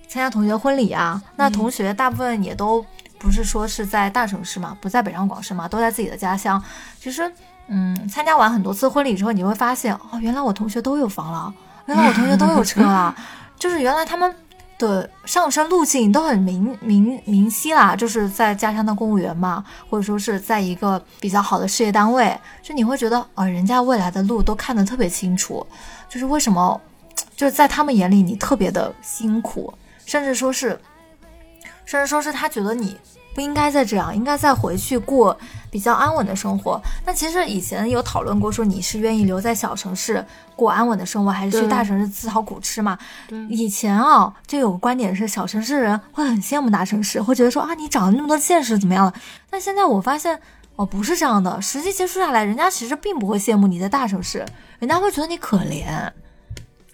[0.09, 2.85] 参加同学婚礼啊，那同学大部分也都。
[3.23, 6.61] 不是说是在大城市嘛，不在北上广深嘛，都在自己的家乡。
[6.99, 7.31] 其实，
[7.67, 11.53] 嗯，参加完很多次婚礼之后，你会发现，哦，原来我同学都有房了，
[11.85, 13.15] 原来我同学都有车了，
[13.57, 14.35] 就是原来他们
[14.77, 25.65] 的上升路径都很明明明晰啦，就是在家乡的公务员嘛，或者说是在一个比较好的事业单位，就你会觉得，啊，人家未来的路都看得特别清楚，
[26.09, 26.81] 就是为什么，
[27.37, 29.73] 就是在他们眼里你特别的辛苦，
[30.05, 30.77] 甚至说是，
[31.85, 32.97] 甚至说是他觉得你。
[33.35, 35.35] 不应该再这样，应该再回去过
[35.71, 36.79] 比较安稳的生活。
[37.03, 40.23] 那其实以前有讨论过，说你是愿意留在小城市
[40.55, 42.95] 过安稳的生活，还是去大城市自讨苦吃嘛？
[43.49, 49.13] 以前啊，就有个观点是，小城市人会很羡慕大城市，会觉得说啊，你长了那么多见识，怎么样了？
[49.49, 50.39] 但现在我发现，
[50.75, 51.59] 哦，不是这样的。
[51.59, 54.45] 实际接触下来，人家其实并不会羡慕你在大城市，
[54.77, 56.07] 人家会觉得你可怜。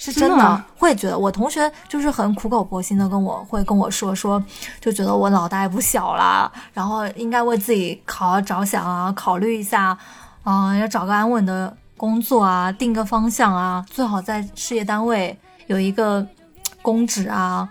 [0.01, 4.41] 是真的会觉得，我同学就是很苦口婆心的跟我会跟我说说，
[4.79, 9.97] 就觉得我脑袋也不小了，然后应该为自己好好着想啊，考虑一下，
[10.43, 16.25] 啊，要找个安稳的工作啊，定个方向啊，最好在事业单位有一个
[16.81, 17.67] 公职啊，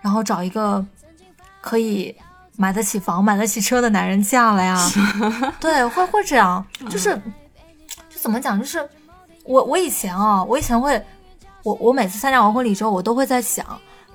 [0.00, 0.82] 然后找一个
[1.60, 2.16] 可以
[2.56, 4.90] 买得起房、买得起车的男人嫁了呀。
[5.60, 7.14] 对，会会这样，就是
[8.08, 8.88] 就怎么讲，就是
[9.44, 11.04] 我我以前啊，我以前会。
[11.66, 13.66] 我我每次参加完婚礼之后，我都会在想，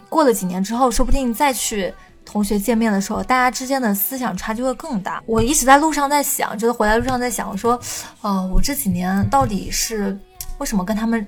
[0.08, 5.22] 过了几年之后，说不定再去同学见面的时候，大家之间的思想差距会更大。
[5.26, 7.78] 我一直在路上在想，就是回来路上在想，我说，
[8.22, 10.18] 呃，我这几年到底是
[10.60, 11.28] 为什么跟他们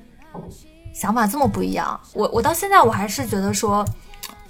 [0.94, 2.00] 想法这么不一样？
[2.14, 3.86] 我我到现在我还是觉得说，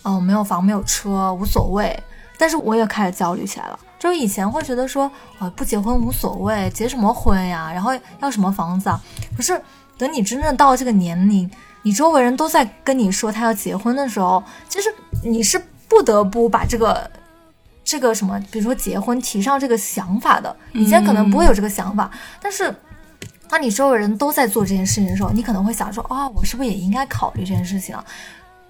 [0.03, 1.99] 嗯，没有房没有车无所谓，
[2.37, 3.79] 但是我也开始焦虑起来了。
[3.97, 7.71] 就是以前会觉得说，呃，不结婚无所谓，结什么婚呀？
[7.73, 9.01] 然后要什么房子啊？
[9.35, 9.59] 可是。
[9.97, 11.49] 等你真正到这个年龄，
[11.83, 17.09] 你周围人都在跟你说他要结婚的时候，其实你是不得不把这个
[17.83, 20.55] 这个什么，比如说结婚提上这个想法的。
[20.73, 22.09] 以前可能不会有这个想法，
[22.41, 22.73] 但是
[23.47, 28.03] 当你周围人都在做这件事情的时候，你可能会想说：啊，我是不是也应该考虑这件事情啊？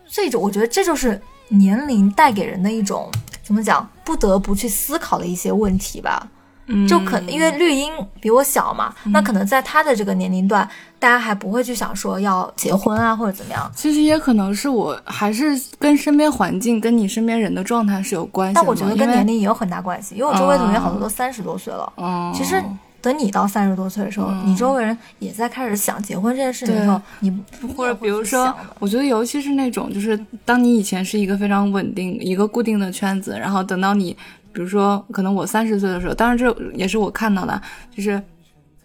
[0.09, 3.09] 这种我觉得这就是年龄带给人的一种
[3.41, 6.27] 怎么讲，不得不去思考的一些问题吧。
[6.87, 13.69] 就可能因为绿茵比我小嘛，那可能在他的这个年龄段，大家还不会去想说要结婚啊或者怎么样。
[13.75, 18.53] 其实也可能是我还是跟身边环境、跟你身边人的状态是有关系。
[18.55, 21.91] 但我觉得跟年龄也有很大关系，因为我周围同学好多都三十多岁了。
[21.97, 22.63] 嗯，其实
[23.01, 27.43] 等你到三十多岁的时候，你周围人也在开始想结婚这件事情的时候，你
[27.75, 34.15] 或者比如说，我觉得尤其是那种，就是当你以前是一个非常稳定、一个固定的圈子，然后等到你。
[34.53, 38.21] 比如说，可能我三十岁的时候，当然这也是我看到的，就是，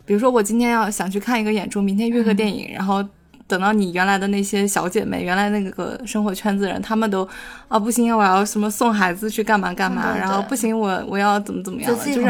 [0.07, 3.05] 比如说我今天要想去看一个演出，明天约个电影，然后
[3.47, 7.29] 等到你原来的那些小姐妹，原来那个生活圈子人，他们都
[7.69, 12.23] 啊不行，我要什么送孩子去干嘛干嘛，然后不行，我我要怎么怎么样了，就是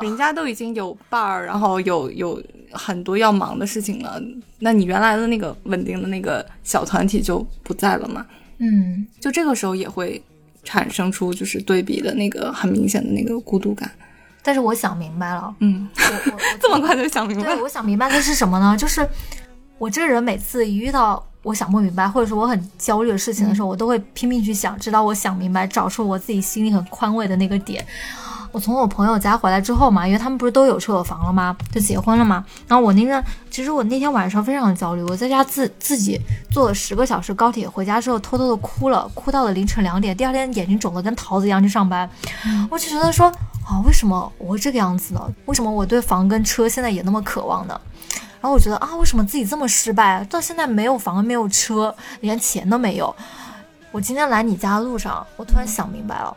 [0.00, 4.20] 人家都已经有伴儿，然后有有很多要忙的事情了，
[4.58, 8.26] 那你原来的那个稳定的那个小团体就不在了嘛，
[8.58, 10.20] 嗯，就这个时候也会。
[10.62, 13.90] 产生出就是对比的那个很明显的那个孤独感，
[14.42, 17.44] 但是我想明白了，嗯，我我 这么快就想明白？
[17.44, 18.76] 对，我想明白的是什么呢？
[18.76, 19.06] 就是
[19.78, 27.84] 我这个人每次一遇到我想不明白，或者说我很焦虑的事情的时候，我都会拼命去想，直到我想明白，找出我自己心里很宽慰的那个点。
[28.52, 31.56] 我从我朋友家回来之后嘛，因为他们不是都有车有房了吗？
[31.72, 32.44] 就结婚了嘛。
[32.66, 40.16] 然后我那个，其实我那天晚上非常焦虑，我在家自自己坐了十个小时高铁回家之后，偷偷的哭了，哭到了凌晨两点。
[40.16, 42.08] 第二天眼睛肿得跟桃子一样去上班，
[42.70, 43.26] 我就觉得说
[43.64, 45.20] 啊，为什么我会这个样子呢？
[45.46, 47.80] 为什么我对房跟车现在也那么渴望呢？
[48.40, 53.14] 然后我觉得啊，为什么自己这么失败，到现在没有房没有车，连钱都没有？
[53.92, 56.36] 我今天来你家的路上，我突然想明白了。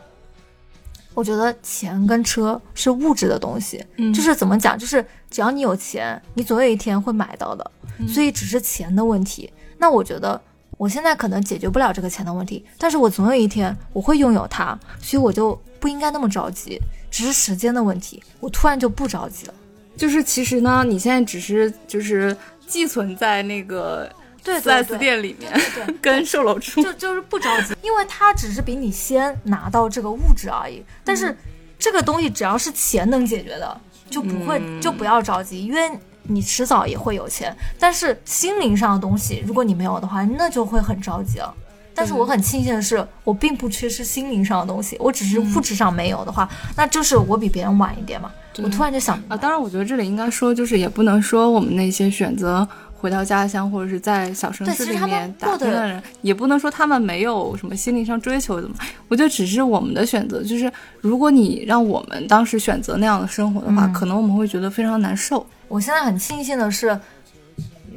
[1.14, 7.70] 我觉得钱跟车是物质的东西，就是怎么讲，就是只要你有钱，你总有一天会买到的，
[8.06, 9.50] 所以只是钱的问题。
[9.78, 10.40] 那我觉得
[10.76, 18.22] 我现在可能解决不了这个钱的问题，但是我总有一天我会拥有它，所以我就不应该那么着急，只是时间的问题。
[18.40, 19.54] 我突然就不着急了，
[19.96, 24.10] 就是其实呢，你现在只是就是寄存在那个。
[24.44, 30.84] 对四 S 店里面，对 跟售楼处就就是不着急，因为他只是比你先拿到这个物质而已。
[31.02, 31.34] 但是
[31.78, 33.80] 这个东西只要是钱能解决的，
[34.10, 35.90] 就不会就不要着急，因为
[36.24, 37.56] 你迟早也会有钱。
[37.78, 41.54] 但是心灵上的东西，如果你没有的话，那就会很着急了。
[41.94, 48.30] 但是我很庆幸的是，我并不缺失心灵上的东西，我只是物质上没有的话，那就是我比别人晚一点嘛。
[48.58, 52.68] 我突然就想啊，当然，我觉得这里应该说，就是也不能说我们那些选择。
[53.04, 58.76] 回到家乡或者是在小城市里面打拼的人，也不能说他们没有什么心灵上追求的嘛。
[59.08, 65.46] 我觉得只是我们的选择，就是如果你让我们当时选择那样的生活的话，可能我们会觉得非常难受。
[65.68, 66.98] 我现在很庆幸的是，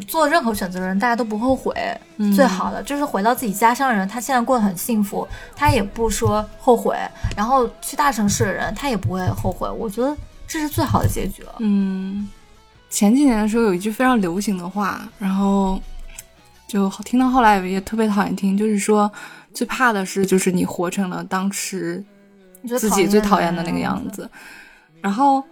[0.06, 1.74] 做任何选择的人大家都不后悔。
[2.36, 6.98] 最好的就是回到自己家乡的人，他现在过得很幸福，他也不说后悔。
[7.34, 9.70] 然后去大城市的人，他也不会后悔。
[9.70, 10.13] 我觉得
[10.46, 11.56] 这是最好的结局了。
[11.60, 12.28] 嗯。
[12.89, 15.82] 前几年的时候有一句非常流行的话，然后
[16.67, 19.12] 就听到后来也特别讨厌听，就是说
[19.54, 22.04] 最怕的是就是你活成了当时
[22.80, 24.30] 自己最讨厌的那个样子。
[25.02, 25.43] 然后，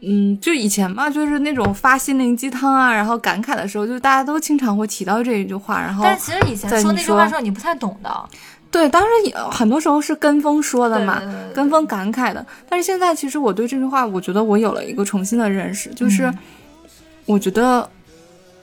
[0.00, 5.80] 嗯，就以前嘛，就是那种发心灵鸡汤啊，然后感慨的时候，就大家都经常会提到这一句话。
[5.80, 8.28] 然后，但其实以前说那句话的时候，你不太懂的。
[8.70, 11.20] 对，当然也很多时候是跟风说的嘛，
[11.52, 12.46] 跟风感慨的。
[12.68, 16.32] 但是现在其实我对这句话，我觉得我有了一个重新的认识，就是
[17.26, 17.90] 我觉得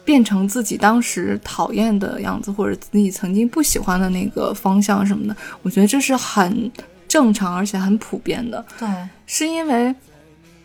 [0.06, 6.72] 变成自己当时讨厌的样子，或者自己曾经不喜欢的那个方向什么的，我觉得这是很
[7.08, 8.66] 正常而且很普遍的。
[8.80, 8.88] 对，
[9.26, 9.94] 是因为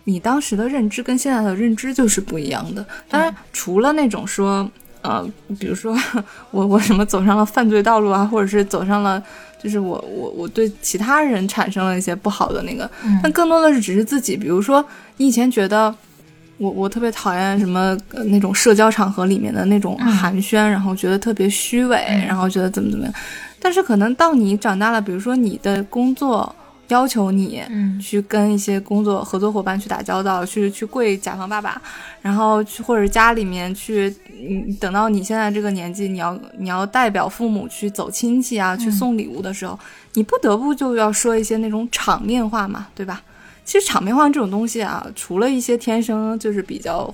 [0.04, 2.86] 你当时的认知跟现在的认知就是不一样的。
[3.08, 4.70] 当然，除了那种说。
[5.02, 5.96] 呃，比如说
[6.50, 9.22] 我我什么走上了犯罪道路啊，或者是走上了，
[9.62, 12.90] 就是我我我对其他人产生了一些不好的那个，
[13.22, 14.36] 但更多的是只是自己。
[14.36, 14.84] 比如说
[15.16, 15.94] 你以前觉得
[16.58, 23.14] 我我特别讨厌什么那种社交场合里面的那种寒暄，然后觉得特别虚伪，然后觉得怎么怎么样，
[23.60, 26.54] 但是可能到你长大了，比如说你的工作。
[26.92, 27.62] 要求你
[27.98, 31.80] 去跟一些工作合作伙伴去打交道，去去跪甲方爸爸，
[32.20, 39.78] 然后去或者家里面去，嗯，等到你现在这个年纪，你要你要代表父母去走亲戚啊，去送礼物的时候，
[40.12, 43.22] 你不得不就要说一些那种场面话嘛，对吧？
[43.64, 47.12] 其实场面话这种东西啊，除了一些天生就是比较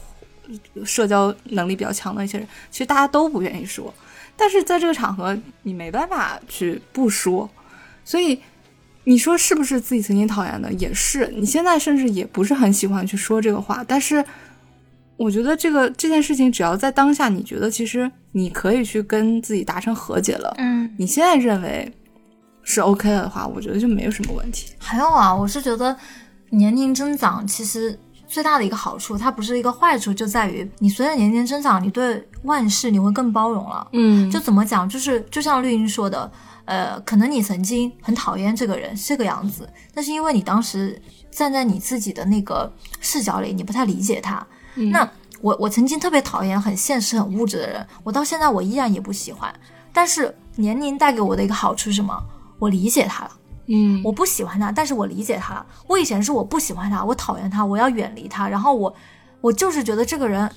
[0.84, 3.94] 社交能力比较强的一些人，其实大家都不愿意说，
[4.36, 7.48] 但是在这个场合，你没办法去不说，
[8.04, 8.40] 所以。
[9.08, 10.70] 你说是不是自己曾经讨厌的？
[10.74, 13.82] 也是，你现在甚至也不是很喜欢去说这个话。
[13.88, 14.22] 但是，
[15.16, 20.54] 我觉得这个这件事情，只要在当下，你觉得其实你可以去跟自己达成和解了。
[20.58, 21.90] 嗯，你现在认为
[22.62, 24.74] 是 OK 了的话，我觉得就没有什么问题。
[24.76, 25.96] 还有啊，我是觉得
[26.50, 33.88] 年龄增长其实最大的一个好处，它不是一个坏处，就在于你随着年龄增长，你对万事你会更包容了。
[33.94, 36.30] 嗯，就怎么讲，就是就像绿茵说的。
[36.68, 41.00] 呃，可能你曾经很讨厌这个人这个样子，但是因为你当时
[41.30, 44.46] 站在你自己的那个视角里，你不太理解他。
[44.92, 49.50] 那我我曾经特别讨厌很现实很物质的人，我到现在我依然也不喜欢。
[49.94, 52.14] 但是年龄带给我的一个好处是什么？
[52.58, 53.30] 我理解他了。
[53.68, 55.66] 嗯，我不喜欢他，但是我理解他了。
[55.86, 58.94] 我以前是我不喜欢他，我讨厌他，我要远离他，然后我
[59.40, 60.50] 我就是觉得这个人，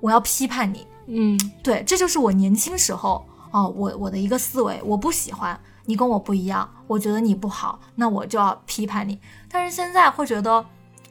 [0.00, 0.86] 我要批判你。
[1.08, 3.26] 嗯，对，这就是我年轻时候。
[3.52, 9.16] 哦，我我的一个思维，我不喜欢你跟我不一样，我觉得你不好，那我就要批判你。
[9.48, 10.64] 但是现在会觉得，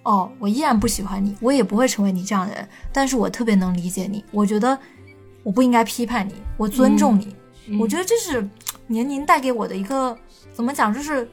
[0.03, 4.25] 哦，我依然不喜欢你，我也不会成为你这样的人，但是我特别能理解你。
[4.31, 4.77] 我觉得
[5.43, 7.35] 我不应该批判你，我尊重你。
[7.79, 8.45] 我觉得这是
[8.87, 10.17] 年龄带给我的一个，
[10.53, 11.29] 怎么讲，就是。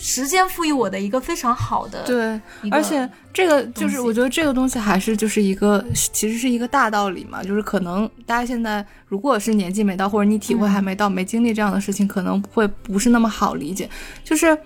[0.00, 13.90] 时间赋予我的一个非常好的对，而且这个就是我觉得这个东西还是就是一个其实是一个大道理嘛，就是可能大家现在如果是年纪没到或者你体会还没到没经历这样的事情，可能会不是那么好理解。
[14.22, 14.56] 就是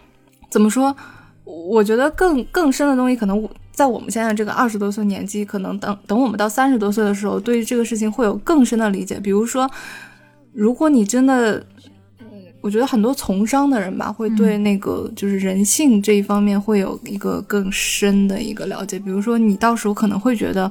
[0.50, 0.94] 怎么说，
[1.44, 9.18] 我觉得更更深的东西，可能在我们现在这个二十多岁年纪，可能等等我们到三十多岁的时候，对于这个事情会有更深的理解。
[9.18, 9.70] 比如说，
[10.52, 11.64] 如果你真的，
[12.62, 18.98] 我觉得很多从商的人吧，会对那个就是人性这一方面会有一个更深的一个了解。
[18.98, 20.70] 比如说，你到时候可能会觉得，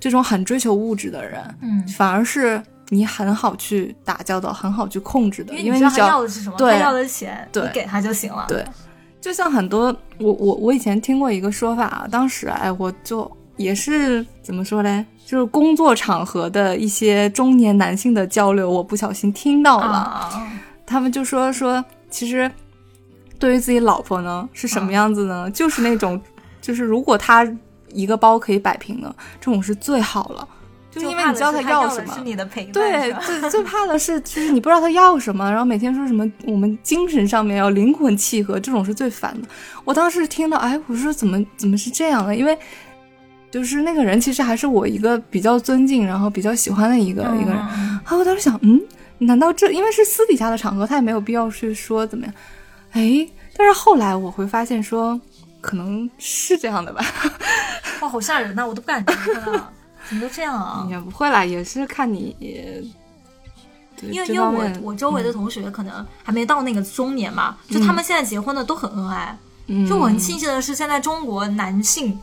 [0.00, 8.44] 这种很追求物质的人，嗯，反而是你很好去打交道、很好去控制的，因为你知道他要要的是什么，对他要的钱，对你给他就行了。
[8.48, 8.64] 对，
[9.20, 20.52] 就像很多我我我以前听过一个说法啊，当时哎我就也是怎么说嘞，就是工作场合的一些中年男性的交流，我不小心听到了，啊，
[20.86, 22.50] 他们就说说其实
[23.38, 25.50] 对于自己老婆呢是什么样子呢？
[25.52, 26.20] 就是那种
[26.60, 27.46] 就是如果他
[27.88, 30.48] 一个包可以摆平的，这种是最好了。
[30.90, 39.48] 就因为你知道是他要什么，是你的陪伴，对，最最怕的是，就是你不知道他要什么，然后每天说什么我们精神上面要灵魂契合，这种是最烦的。
[39.84, 42.36] 我当时听到，哎，我说怎么怎么是这样的？
[42.36, 42.56] 因为
[43.50, 47.58] 就是那个人其实还是我一个比较尊敬，然后比较喜欢的一个、一个人。
[47.76, 48.80] 嗯啊，我当时想，嗯，
[49.26, 52.34] 难道这因为是私底下的场合，他也没有必要去说怎么样？
[52.92, 55.20] 哎，但是后来我会发现说，
[55.60, 57.04] 可能是这样的吧。
[58.00, 58.66] 哇，好吓人呐！
[58.66, 59.72] 我都不敢听了，
[60.08, 60.86] 怎么都这样啊？
[60.90, 62.36] 也不会啦，也是看你。
[64.02, 69.36] 因为因为我我周围的同学可能还没到那个中年嘛，就他们现在结婚的都很恩爱。
[69.66, 72.18] 嗯就我很庆幸的是，现在中国男性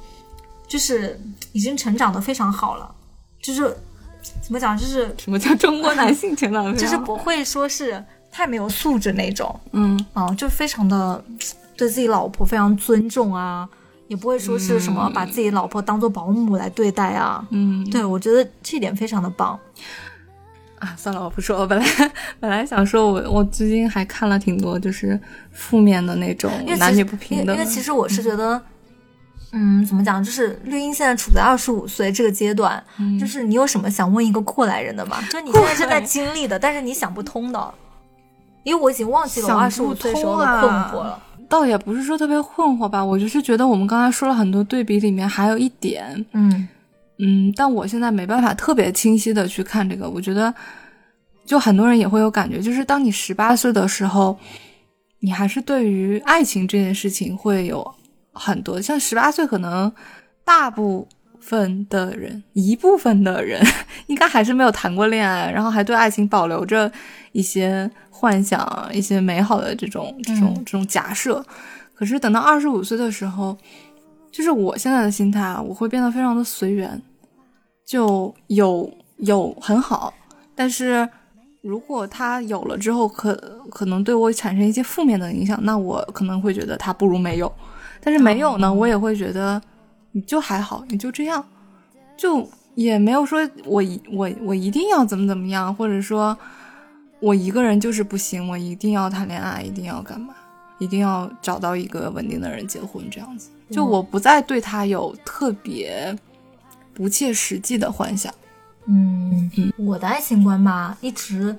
[0.68, 1.20] 就是
[1.54, 2.94] 已经成长的非常好了，
[3.42, 3.76] 就是
[4.41, 11.23] 怎么讲，就是什么叫中国男性成长的非就是不会说是太没有素质那种，嗯啊，就非常的
[11.75, 13.67] 对自己老婆非常尊重啊，
[14.07, 17.45] 也不会说是什么把自己老婆当做保姆来对待啊。
[17.49, 19.60] 嗯对，我觉得这一点非常的棒。
[20.79, 21.60] 啊，算了，我不说。
[21.60, 21.86] 我本来
[22.39, 25.19] 本来想说我，我最近还看了挺多就是
[25.51, 27.55] 负面的那种男女不平等。
[27.55, 28.60] 因因为其实我是觉得，
[29.54, 35.22] 嗯，怎么讲，就是绿茵现在处在二十五岁这个阶段，嗯就是你有什么想问一个过来人的吗？
[35.30, 37.74] 就是你现在正在经历的，但是你想不通的，
[38.64, 41.22] 因为我已经忘记了我二十五岁时候的困惑了。
[41.50, 46.70] 倒也不是说特别困惑吧，我就是觉得我们刚才说了很多对比，里面还有一点，嗯
[47.20, 50.10] 嗯，但我现在没办法特别清晰的去看这个。
[50.10, 50.54] 我觉得，
[51.46, 54.38] 就很多人也会有感觉，就是当你十八岁的时候，
[55.20, 57.86] 你还是对于爱情这件事情会有
[58.34, 59.91] 很多，像十八岁可能
[60.44, 61.08] 大部
[61.39, 63.62] 分的人，一部分的人
[64.08, 66.91] 应该还是没有谈过恋爱，然后还对爱情保留着
[67.32, 71.44] 一些幻想、一些美好的这种这种嗯这种假设。
[71.94, 73.58] 可是等到二十五岁的时候，
[74.32, 77.02] 就是我现在的心态啊，我会变得非常的随缘，
[77.86, 80.13] 就有有很好，
[80.56, 81.08] 但是
[81.62, 83.36] 如果他有了之后可
[83.70, 87.52] 可能对我产生一些负面的影响，那我可能会觉得他不如没有。
[88.02, 89.62] 但是没有呢，我也会觉得
[90.12, 91.46] 你就还好，你就这样，
[92.18, 96.38] 就也没有说我一我我一定要怎么怎么样，或者说
[97.20, 100.34] 我一个人就是不行，我一定要谈恋爱，一定要干嘛，
[100.80, 103.50] 一定要找到一个稳定的人结婚这样子。
[103.70, 106.18] 就我不再对他有特别
[106.94, 108.34] 不切实际的幻想。
[108.86, 111.56] 嗯，我的爱情观吧，一直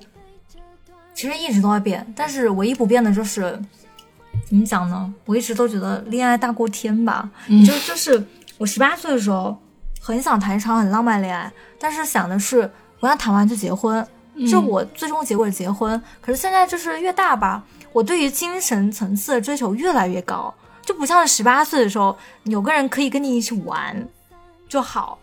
[1.13, 3.57] 其实一直都在变，但是唯一不变的就是
[4.47, 5.13] 怎么讲呢？
[5.25, 8.23] 我一直都觉得恋爱大过天吧，嗯就就是
[8.57, 9.57] 我十八岁的时候
[9.99, 12.69] 很想谈一场很浪漫恋爱，但是想的是
[12.99, 14.05] 我要谈完就结婚，
[14.49, 16.01] 就我最终结果是结婚。
[16.21, 24.07] 可是现在就是越大吧，我对于精神层次的追求越来越高，就不像是十八岁的时候，有个人可以跟你一起玩
[24.67, 25.19] 就好。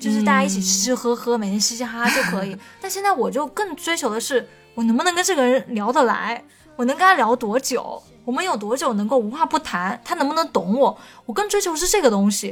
[0.00, 2.56] 就是大家一起吃吃喝喝，每天嘻嘻哈哈就可以。
[2.80, 6.40] 但现在我就更追求的是，我能不能跟这个人聊得来，
[6.76, 12.48] 我能跟他聊多久，我们有多久能够无话不谈，他能不能懂我，我更追求是这个东西，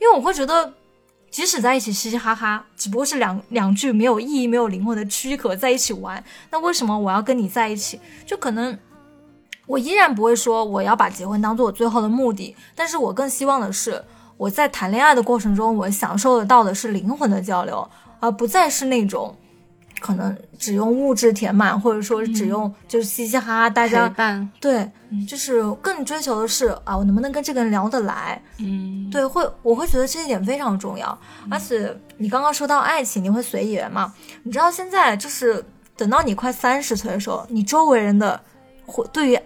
[0.00, 0.74] 因为我会觉得，
[1.30, 8.00] 即使在一起嘻嘻哈哈，只不过是两两句没有意义、没有灵魂的躯壳在一起玩，那为什么我要跟你在一起？
[8.26, 8.76] 就可能。
[9.68, 14.04] 我依然不会说我要把结婚当做我最后的目的，但是我更希望的是，
[14.36, 19.36] 我在谈恋爱的过程中，我享受得到的是灵魂的交流，而不再是那种
[20.02, 24.08] 可能只用物质填满，或者说只用就是嘻嘻哈哈，大家，
[24.60, 24.90] 对，
[25.28, 28.42] 就是更追求的是啊，我能不能跟这个人聊得来？
[28.58, 31.16] 嗯，对，会我会觉得这一点非常重要。
[31.48, 34.12] 而且你刚刚说到爱情，你会随缘嘛？
[34.42, 35.64] 你知道现在就是
[35.96, 38.40] 等到你快三十岁的时候，你周围人的
[38.84, 39.38] 婚对于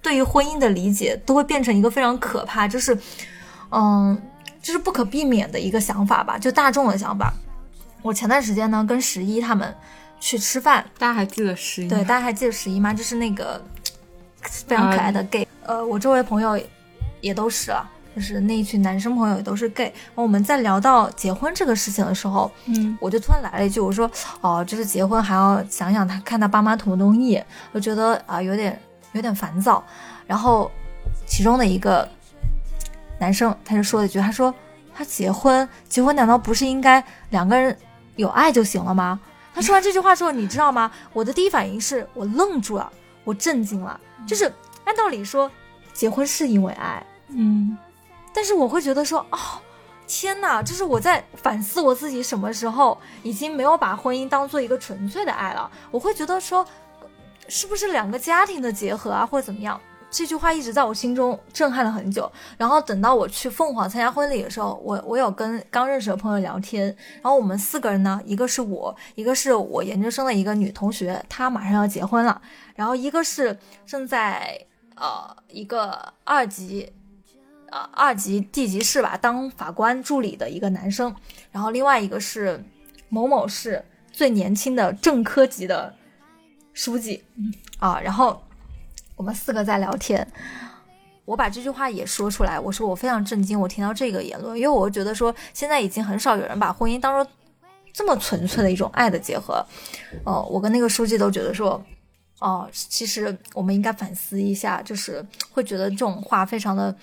[0.00, 2.96] 对于婚姻的理解都会变成一个非常可怕，就是
[3.72, 4.16] 嗯，
[4.62, 7.32] 就是不可避免的一个想法吧，就大众的想法。
[8.02, 9.74] 我前段时间呢跟十一他们
[10.20, 11.88] 去吃饭，大家还记得十一？
[11.88, 12.92] 对，大家还记得十一吗？
[12.94, 13.62] 就是那个
[14.40, 15.46] 非常可爱的 gay。
[15.64, 16.58] 呃，我周围朋友
[17.20, 17.90] 也都是了。
[18.14, 24.08] 就是那一群男生朋友也都是 gay，我们在聊到结婚这个事情的时候，嗯我就突然来了一句，我说
[24.40, 27.42] 哦，就是结婚还要想想他看他爸妈同不同意，
[27.72, 28.80] 我觉得啊、有点
[29.14, 29.84] 有点烦躁。
[30.28, 30.70] 然后
[31.26, 32.08] 其中的一个
[33.18, 34.54] 男生他就说了一句，他说
[34.94, 37.76] 他结婚结婚难道不是应该两个人
[38.14, 39.18] 有爱就行了吗？
[39.54, 40.90] 他说完这句话之后，你知道吗？
[41.12, 42.92] 我的第一反应是我愣住了，
[43.22, 43.98] 我震惊了。
[44.26, 44.52] 就是
[44.84, 45.50] 按道理说，
[45.92, 47.78] 结婚是因为爱，嗯
[48.34, 49.38] 但是我会觉得说，哦，
[50.08, 55.70] 天哪，就是我在反思我自己什么时候已经没有把婚姻当做一个纯粹的爱了。
[55.92, 56.66] 我会觉得说，
[57.46, 59.80] 是不是两个家庭的结合啊，或者怎么样？
[60.14, 62.30] 这句话一直在我心中震撼了很久。
[62.56, 72.40] 然后等到我去凤凰参加婚礼的时候，我我有跟刚认识的朋友聊天，然后我们四个人呢，一个是我，一个是我研究生的一个女同学，她马上要结婚了，
[72.76, 76.92] 然后一个是正在呃一个二级。
[77.70, 81.12] 呃，二级地级市吧，当法官助理的一个男生，
[81.50, 82.62] 然后另外一个是
[83.08, 85.92] 某某市最年轻的正科级的
[86.72, 87.24] 书记，
[87.80, 88.40] 啊，然后
[89.16, 90.26] 我们四个在聊天，
[91.24, 97.32] 我把这句话也说出来，我说我非常震惊，我听到这个言论，因为我觉得说现在已经很少有人把婚姻当做
[97.92, 99.64] 这么纯粹的一种爱的结合，
[100.24, 101.82] 哦、我跟那个书记都觉得说。
[102.40, 106.94] 哦，其实我们应该反思一下，就是会觉得这种话非常的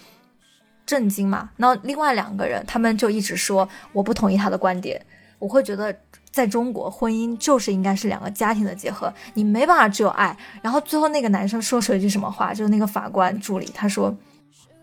[0.86, 1.50] 震惊嘛。
[1.56, 5.04] 那另外两个人，他们就一直说我不同意他的观点。
[5.40, 5.96] 我会觉得，
[6.32, 10.36] 在中国，婚姻就是应该是两个家庭的结合，你没办法只有爱。
[10.62, 14.16] 然后最后那个男生说出了一句什么话，就是那个法官助理他说。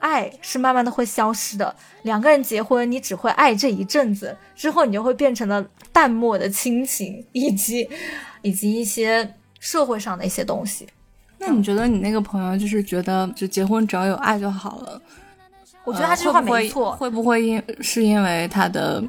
[0.01, 5.61] 爱是慢慢的会消失的，两个人结婚，你只会爱这一阵子，之后你就会变成了
[5.93, 7.89] 淡漠的亲情，以及
[8.43, 10.87] 以及一些社会上的一些东西。
[11.39, 15.03] 那你觉得你那个朋友就是觉得就结婚只要有爱就好了？
[15.83, 16.93] 我觉得他这句话没错。
[16.93, 19.03] 会不会因是因为他的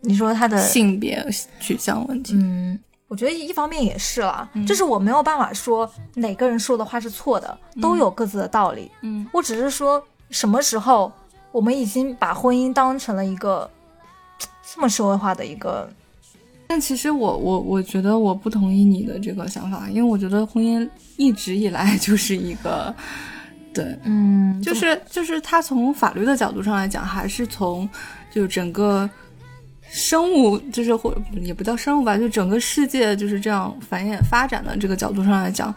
[0.00, 1.24] 你说他的性别
[1.60, 2.34] 取向问题？
[2.36, 2.78] 嗯，
[3.08, 8.90] 我觉得一方面也是啦，嗯就是我没有办法说哪个人说的话是错的，都有各自的道理。
[9.02, 11.10] 嗯我只是说什么时候
[11.50, 13.68] 我们已经把婚姻当成了一个
[14.74, 15.90] 这么社会化的一个，
[16.66, 22.94] 但其实我我我觉得我不同意你的这个想法，因为我觉得婚姻一直以来 就是一个，
[23.72, 27.88] 对，嗯，就是就是他从法律的角度上来讲，还是从
[28.30, 29.08] 就整个
[29.90, 35.74] 生物，就是或也不叫生物吧，就整个世界就是这样繁衍发展的这个角度上来讲，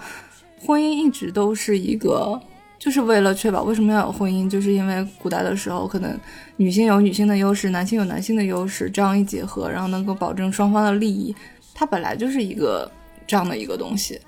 [0.60, 2.40] 婚姻一直都是一个。
[2.80, 6.20] 就是为了确保为什么要有婚姻，就是因为古代的时候，可能
[6.56, 11.36] 女性有女性的优势，男性有男性的优势，这样一结合，然后能够保证双方的利益，
[11.76, 12.92] 它本来就是一个
[13.28, 14.20] 这样的一个东西。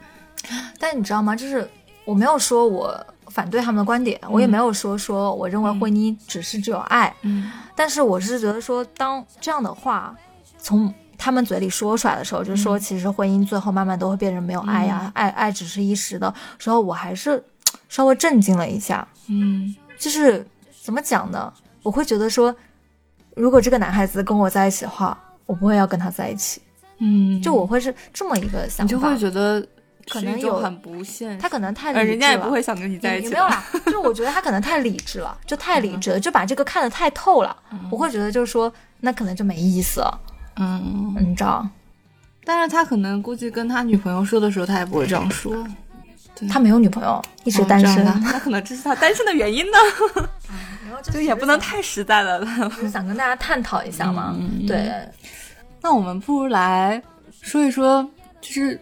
[0.78, 1.36] 但你知道吗？
[1.36, 1.68] 就是
[2.06, 2.96] 我没有说我
[3.34, 7.52] 反对他们的观点，我也没有说说我认为婚姻只是只有爱，嗯。
[7.76, 10.16] 但是我是觉得说，当这样的话
[10.60, 17.44] 从他们嘴里说出来的时候，就说其实婚姻最后慢慢都会变成没有爱呀、爱爱只是一时的时候，我还是
[17.90, 19.08] 稍微震惊了一下。
[19.28, 19.76] 嗯。
[19.98, 20.46] 就是
[20.82, 21.52] 怎么讲呢？
[21.82, 22.56] 我会觉得说，
[23.36, 26.62] 如果这个男孩子跟我在一起的话，我不会要跟他在一起，
[27.00, 28.84] 嗯，就我会是这么一个想法。
[28.84, 29.66] 你就会觉得
[30.10, 37.56] 可能有很不现实，他可能太理智了，呃人家也不会想跟你在一起没有啦，就是我觉得他可能太理智了，就太理智了，就把这个看得太透了。
[37.90, 40.20] 我会觉得就是说，那可能就没意思了，
[40.58, 41.68] 嗯，你知道？
[42.46, 45.66] 但是他可能估计跟他女朋友说的时候，他也不会这样说，
[46.50, 49.78] 他没有女朋友，一直哦单身那可能这是他单身的原因呢，
[50.86, 52.44] 然后就也不能太实在了。
[52.44, 54.36] 就是想跟大家探讨一下嘛。
[54.38, 54.92] 嗯对，
[55.82, 57.02] 那我们不如来
[57.42, 58.06] 说一说，
[58.42, 58.78] 就是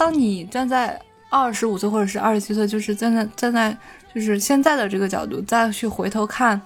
[0.00, 0.98] 当你站在
[1.28, 3.76] 二十五岁或者是二十七岁，就是站在站在
[4.14, 6.58] 就是现在的这个角度，再去回头看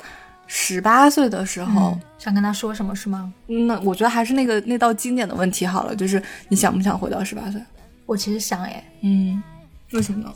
[0.47, 3.33] 十八岁的时候，嗯想跟他说什么是吗？
[3.47, 7.61] 那我觉得还是那个那道经典的问题好了，就是你想不想回到十八岁？
[8.07, 9.43] 我其实想哎，嗯，
[9.91, 10.33] 为什么呢？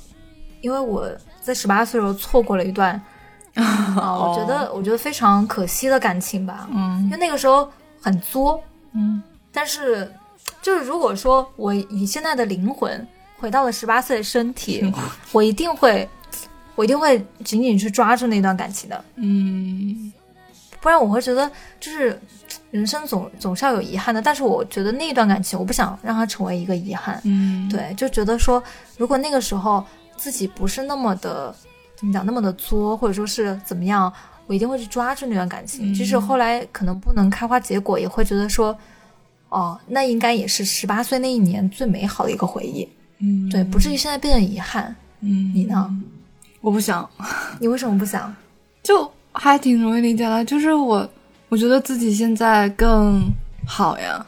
[0.61, 1.09] 因为我
[1.40, 3.01] 在十八岁的时候错过了一段，
[3.55, 6.68] 啊、我觉得我觉得非常可惜的感情吧。
[6.72, 7.70] 嗯因嗯为那个时候
[8.03, 8.61] 很作，
[8.92, 9.22] 嗯
[9.53, 10.12] 但是
[10.69, 13.07] 就是如果说我以现在的灵魂
[13.39, 14.85] 回到了十八岁的身体，
[15.33, 16.07] 我一定会，
[16.75, 20.12] 我一定会紧紧去抓住那段感情的，嗯
[20.79, 21.51] 不然我会觉得
[21.81, 22.21] 就是
[22.71, 24.21] 人生总总是要有遗憾的。
[24.21, 27.19] 但是我觉得那段感情，我不想让它成为一个遗憾。
[27.25, 28.62] 嗯，对，就觉得说，
[28.99, 29.83] 如果那个时候
[30.19, 31.55] 自己不是那么的
[31.97, 34.12] 怎么讲，那么的作，或者说是怎么样，
[34.47, 35.95] 我一定会去抓住那段感情。
[35.95, 38.77] 即使后来可能不能开花结果，也会觉得说，
[39.49, 42.88] 哦，那应该也是十八岁那一年最美好的一个回忆。
[43.20, 44.94] 嗯对，不至于现在变得遗憾。
[45.20, 45.90] 嗯，你呢？
[46.61, 47.09] 我不想。
[47.59, 48.34] 你为什么不想？
[48.82, 50.44] 就还挺容易理解的。
[50.44, 51.09] 就是我，
[51.49, 53.30] 我觉得自己现在更
[53.66, 54.24] 好呀。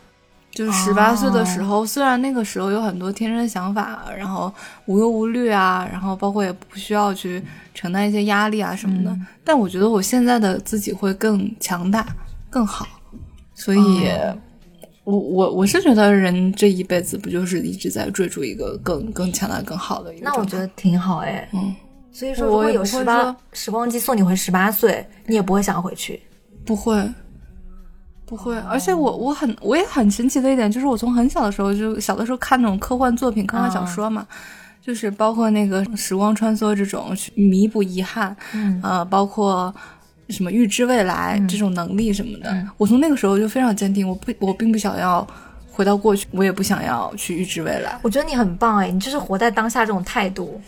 [0.52, 4.52] 就是十八岁的时候，虽然那个时候有很多天真想法，然后
[4.86, 7.40] 无忧无虑啊，然后包括也不需要去
[7.72, 12.04] 承担一些压力啊什么的，但我觉得我现在的自己会更强大、
[12.50, 12.84] 更好。
[13.54, 14.10] 所以，
[15.04, 20.24] 我我我是觉得人这一辈子不就是一直在追逐一个更更强大、更好的一个？
[20.24, 21.48] 那我觉得挺好哎。
[21.52, 21.74] 嗯，
[22.12, 26.20] 所以说，如果有十八时光机送你回十八岁，你也不会想回去？
[26.64, 27.02] 不会。
[28.26, 34.24] 不会，而且我我很我也很神奇的一点就是，我从很小的时候就小的时候看那种科幻作品、科幻小说嘛，
[34.80, 38.36] 就是包括那个时光穿梭这种弥补遗憾，
[38.84, 39.74] 呃，包括
[40.30, 45.26] 什么预知未来这种能力什么的，我从那个时候就非常坚定，我不我并不想要
[45.70, 47.98] 回到过去，我也不想要去预知未来。
[48.02, 50.60] 我觉得你很棒哎，你就是活在当下这种态度，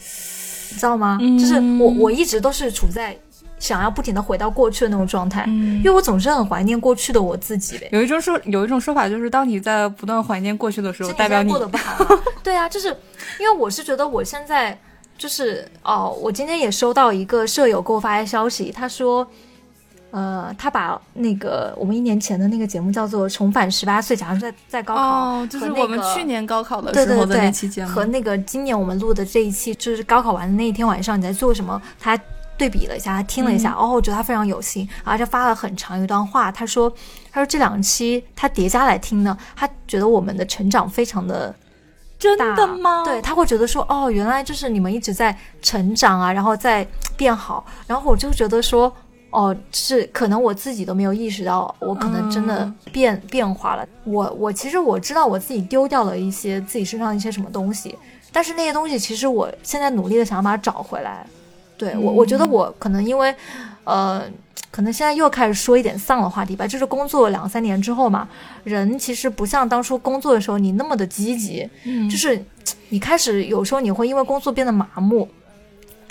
[0.71, 1.19] 你知道吗？
[1.39, 3.17] 就是我我一直都是处在。
[3.59, 7.89] 想要不停的回到过去的那种状态，因为我总是很怀念过去的我自己呗。
[7.93, 12.05] 有一种说，有一种说法就是，当你在不断怀念过去的时候，代表你过得不好。
[12.43, 12.89] 对啊，就是
[13.39, 14.77] 因为我是觉得我现在
[15.17, 19.25] 就是哦，我今天也收到一个舍友给我发的消息，他说，
[20.13, 31.83] 呃，他把那个我们一年前的那个节目叫做《重返十八岁》，假如在在高考，哦，就是我们去年高考的时候的那期节目，和那个今年我们录的这一期，就是高考完的那一天晚上你在做什么？
[31.99, 32.17] 他。
[32.59, 36.53] 对比了一下，他听了一下，哦，我觉得他非常有心，而且发了很长一段话。
[36.53, 36.89] 他说
[37.33, 41.53] ：“他说这两期他叠加来听呢，他觉得我们的成长非常的
[42.19, 43.03] 真的吗？
[43.05, 46.87] 对他会觉得说，哦，原来就是你们一直在成长啊，然后在
[47.17, 47.65] 变好。
[47.87, 48.95] 然后我就觉得说，
[49.33, 53.85] 哦，是可能我自己都没有意识到，我可能真的变变化了。
[54.05, 57.97] 我我其实我知道我自己丢掉了一些自己身上一些什么东西，
[58.31, 61.27] 但是那些东西其实我现在努力的想要把它找回来。”
[61.79, 63.35] 对我，我觉得我可能因为，
[63.83, 64.23] 呃，
[64.71, 66.65] 可能现在又开始说一点丧的话题吧。
[66.65, 68.29] 就是工作两三年之后嘛，
[68.63, 72.41] 人其实不像当初工作的时候你那么的积极，嗯，就是
[72.91, 75.27] 你开始有时候你会因为工作变得麻木，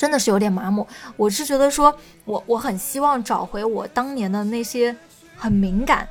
[0.02, 0.88] 真的是有点麻木。
[1.16, 1.95] 我是觉得说，
[2.26, 4.95] 我我很希望找回我当年的那些
[5.36, 6.10] 很敏感，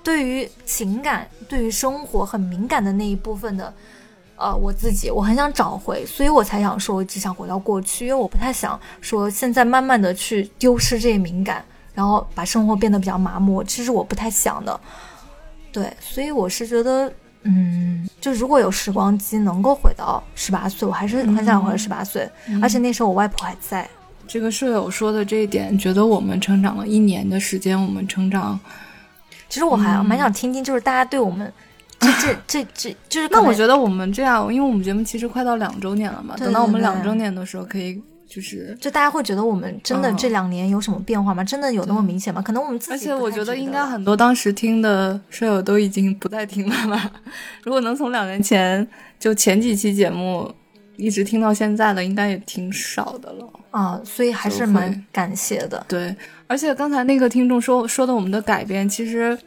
[0.00, 3.74] 对于情感、对于生活很敏感的那一部分的。
[4.36, 11.64] 呃，我自己我很想找回，所以我才想说，我只想回到过去，因为我不太想说现在慢慢的去丢失这些敏感，
[11.94, 14.80] 然后把生活变得比较麻木，其实我不太想的。
[15.72, 17.12] 对，所以我是觉得，
[17.48, 22.28] 嗯，就如果有时光机能够回到十八岁，我还是很想回到十八岁，
[22.60, 23.88] 而且那时候我外婆还在。
[24.26, 28.60] 这个舍友说的这一点，觉得我们成长了一年的时间，我们成长，
[29.48, 31.50] 其实我还蛮想听听，就是大家对我们。
[32.00, 41.42] 这这这这就是，那我觉得我们这样，因为我们节目其实快到两周年了嘛，等到我们两周年的时候，可以就是，就大家会觉得我们真的这两年有什么变化吗？
[41.42, 42.42] 真的有那么明显吗？
[42.42, 47.10] 可能我们自己，而且我觉得应该很多当时听的舍友都已经不再听了吧。
[47.64, 48.86] 如果能从两年前
[49.18, 50.54] 就前几期节目
[50.96, 54.00] 一直听到现在的，应该也挺少的了啊。
[54.04, 55.84] 所以还是蛮感谢的。
[55.88, 56.14] 对，
[56.46, 59.38] 而且刚才那个听众说说的我们的改变，其实。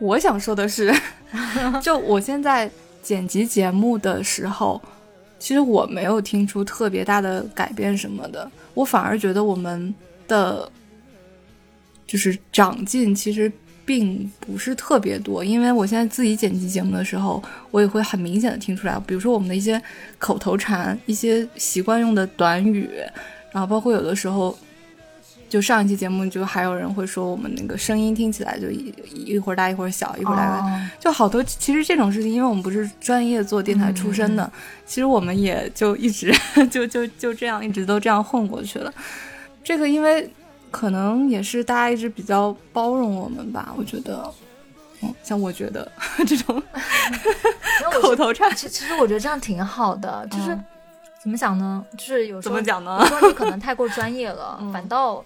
[0.00, 0.94] 我想说的是，
[1.82, 2.70] 就我现在
[3.02, 4.80] 剪辑节目的时候，
[5.38, 9.94] 其实我没有听出特别大的改变什么的，我反而觉得我们
[10.26, 10.70] 的
[12.06, 13.50] 就是长进其实
[13.84, 19.80] 并不是特别多，因为我现在自己剪辑节目的时候，我也会很明显的听出来，比如说我们的一些
[20.18, 22.90] 口头禅、一些习惯用的短语，
[23.52, 24.56] 然后包括有的时候。
[25.48, 31.42] 就上一期节目，就还有人会说我们那个声音听起来就一一会儿大一会儿小，一会儿大，就好多。
[31.42, 34.50] 其实这种事情，因为我们不是专业做电台出身的，
[34.84, 36.30] 其实我们也就一直
[36.70, 38.92] 就就就这样一直都这样混过去了。
[39.64, 40.30] 这个因为
[40.70, 44.30] 可能也是大家一直比较包容我们吧，我觉得，
[45.02, 45.90] 嗯，像我觉得
[46.28, 46.62] 这种
[48.02, 50.58] 口头禅，其其实我觉得这样挺好的，就是
[51.22, 51.82] 怎么讲呢？
[51.96, 52.98] 就是有时候怎么讲呢？
[53.00, 55.24] 有时候你可能太过专业了， 反倒。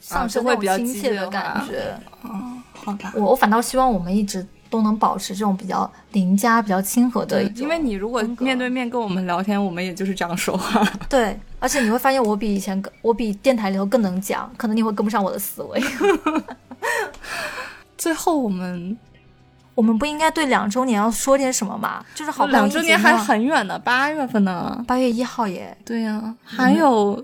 [0.00, 1.94] 上升会比较亲切的感觉，
[2.24, 3.12] 嗯，好吧。
[3.14, 7.42] 我我反倒希望我们一直都能保持这种比较邻家、比较亲和的。
[7.42, 10.82] 因为你如果面对面跟我们聊天，我们也就是这样说话。
[11.08, 15.82] 对，而且你会发现我比以前更，我比电台里头更能讲，可能你会跟不上我的思维。
[17.98, 18.96] 最后，我们
[19.74, 22.02] 我们不应该对两周年要说点什么吗？
[22.14, 25.76] 就是好，两周年还很远呢，八月份呢，八月一号耶。
[25.84, 27.22] 对呀，还有。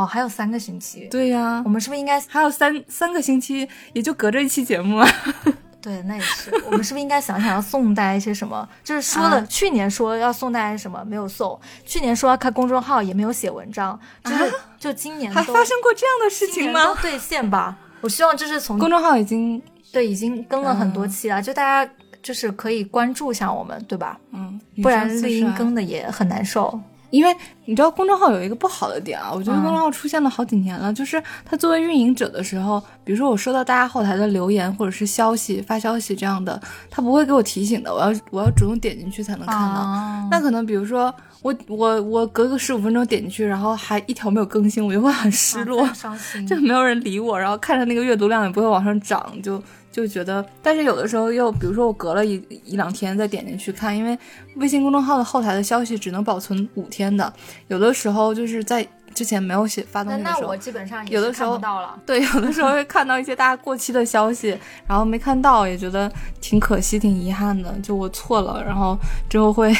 [0.00, 1.06] 哦，还有三个星期。
[1.10, 5.06] 对呀，我们是不是应该还有三三个星期，也就隔着一期节目啊？
[5.82, 6.50] 对，那也是。
[6.66, 8.68] 我们是不是应该想想要送大家一些什么？
[8.84, 13.98] 就是说了，去年说要送大家什么，没有送；去年说要开公众号，也没有写文章。
[14.24, 16.84] 就是就今年还发生过这样的事情吗？
[16.84, 17.76] 都兑现吧。
[18.02, 19.60] 我希望就是从公众号已经
[19.92, 21.92] 对已经更了很多期了，就大家
[22.22, 24.18] 就是可以关注一下我们，对吧？
[24.32, 26.78] 嗯，不然绿音更的也很难受。
[27.10, 40.28] 因为你知道公众号有一个不好的点啊，我觉得公众号出现了好几年了，就是它作为运营者的时候，比如说我收到大家后台的留言或者是消息发消息这样的，它不会给我提醒的，我要我要主动点进去才能看到。
[40.30, 49.62] 那可能比如说我我我隔个十五分钟点进去，然后还一条没有更新，我就会很失落，伤心， 就没有人理我，然后看着那个阅读量也不会往上涨，就。
[49.92, 52.34] 就觉得，但是有的时候又，比如说我隔了一
[52.64, 54.16] 一两天再点进去看，因为
[54.56, 57.32] 微信公众号的后台的消息只能保存五天的，
[57.68, 66.08] 有的时候就是在之前没有写发东西的时候，那我基本上有的时候到了， 对，有的时候会看到一些大家过期的消息，然后没看到，也觉得
[66.40, 68.96] 挺可惜、挺遗憾的，就我错了，然后
[69.28, 69.74] 之后会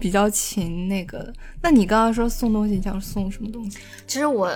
[0.00, 1.32] 比较勤那个。
[1.62, 3.78] 那你刚刚说送东西，你想送什么东西？
[4.08, 4.50] 其实我，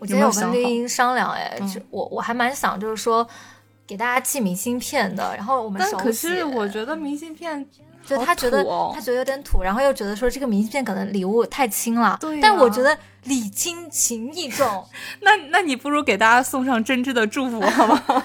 [0.00, 1.56] 我今天有跟丽英商量，哎，
[1.90, 3.24] 我我还蛮想就是说。
[3.86, 7.64] 给大家寄明信片的，然后我们但可是我觉得明信片，
[8.04, 12.16] 就他觉得他觉得有点土，然后又觉得说这个明信片可能礼物太轻了。
[12.20, 14.84] 对，但我觉得礼轻情意重。
[15.22, 18.24] 那那你不如给大家送上真挚的祝福， 好吗？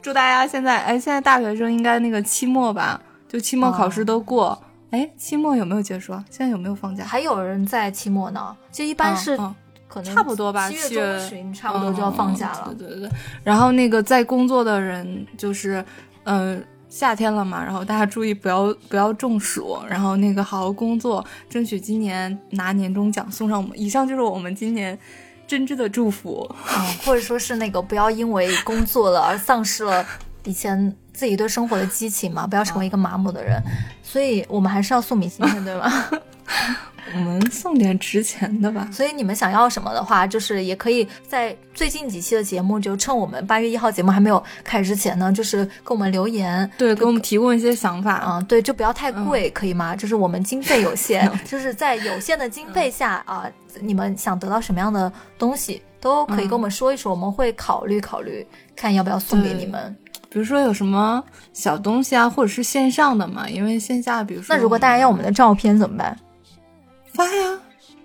[0.00, 4.62] 祝大家现在哎，现在大学生应该那个期末吧，就期末考试都过。
[4.90, 6.24] 哎，期末有没有结束啊？
[6.30, 7.04] 现在有没有放假？
[7.04, 9.36] 还有人在期末呢，就一般是。
[10.02, 12.74] 差不多吧，七月中旬差不多就要放假了。
[12.78, 13.10] 对对对，
[13.42, 15.84] 然后那个在工作的人就是，
[16.24, 23.78] 嗯，夏天了嘛，然后大家注意不要不要中暑，然后那个好好工作，争取今年拿年终奖送上我们。
[23.78, 24.98] 以上就是我们今年
[25.46, 30.04] 真挚的祝福，嗯，或者说是那个不要因为工作了而丧失了
[30.44, 33.60] 以前自己对生活的激情嘛，不要成为一个麻木的人。
[34.02, 36.10] 所以我们还是要送明信片，对吧？
[37.12, 38.88] 我们送点值钱的吧。
[38.92, 48.40] 所以你们想要什么的话，就是也可以在最近几期的节目，就趁我们八月一号节目还没有开始之前呢，就是给我们留言，对，给我们提供一些想法啊。
[48.48, 49.94] 对，就不要太贵，可以吗？
[49.94, 53.50] 就是我们经费有限， 就是在有限的经费下啊，
[53.80, 59.94] 你们想得到什么样的东西，都可以跟我们说一说，我们会考虑考虑，看要不要送给你们。
[60.30, 66.18] 比如说有什么小东西啊，或者是线上的嘛，因为线下，比如说，那如果大家要我们的照片怎么办？
[67.14, 67.60] 发呀，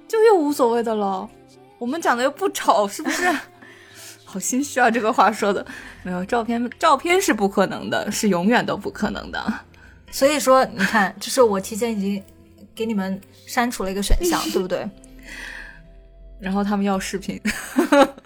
[0.08, 1.30] 就又无所谓的了。
[1.78, 3.30] 我们长得又不丑，是不是？
[4.24, 5.66] 好心虚啊，这个话说的。
[6.04, 9.54] 没有照片，照片是不可能的，是永远都不可能的。
[10.12, 12.24] 所以说，你看，就是我提前已经
[12.76, 14.88] 给你们删除了一个选项， 对不对？
[16.40, 17.42] 然后他们要视频。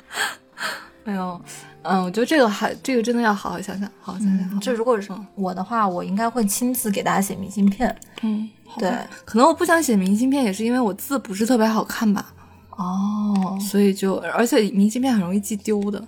[1.06, 1.42] 哎呦。
[1.84, 4.60] 嗯，我觉得这个还这个真的要好好想想，好好想想。
[4.60, 7.96] 就如果是我的话，我应该会亲自给大家写明信片。
[8.22, 8.92] 嗯，对，
[9.26, 12.34] 可能我不想写明信片，也是因为我字不是特别好看吧。
[12.72, 16.04] 哦，所以就而且明信片很容易寄丢的，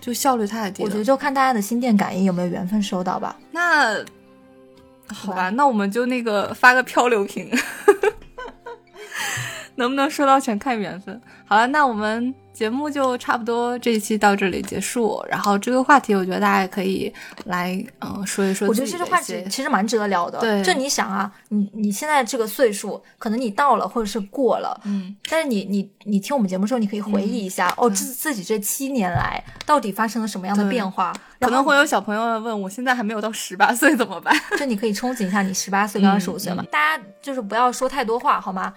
[0.00, 0.82] 就效率太低。
[0.82, 3.36] 我觉得就看大家的心电感应有没有缘分收到吧。
[3.50, 3.96] 那
[5.08, 7.50] 好吧，那我们就那个发个漂流瓶，
[9.78, 11.20] 能不能收到全看缘分。
[11.46, 12.34] 好了，那我们。
[12.56, 17.12] 节目就差不多这一期到这里结束，然后这个话题我觉得大家也可以
[17.44, 18.66] 来嗯说一说。
[18.66, 20.38] 我觉得这个话题其实蛮值得聊的。
[20.40, 31.12] 对，就你想啊，你你现在这个岁数，可能你到了或者是过了，嗯，但是你你你听我们节目的时候，你可以回忆一下，哦，自自己这七年来到底发生了什么样的变化？
[31.38, 34.34] 可能会有小朋友问我，现在还没有到十八岁怎么办？
[34.58, 36.64] 就你可以憧憬一下你十八岁跟二十五岁嘛。
[36.72, 38.72] 大家就是不要说太多话，好吗？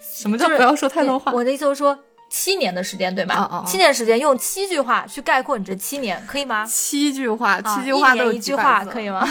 [0.00, 1.32] 什么叫不要说太多话？
[1.32, 1.98] 我的意思就是说。
[2.30, 3.62] 七年的时间，对吧？
[3.64, 6.64] 七年时间，用七句话去概括你这七年，可以吗？
[6.64, 9.28] 七句话，七句话都一句话，可以吗？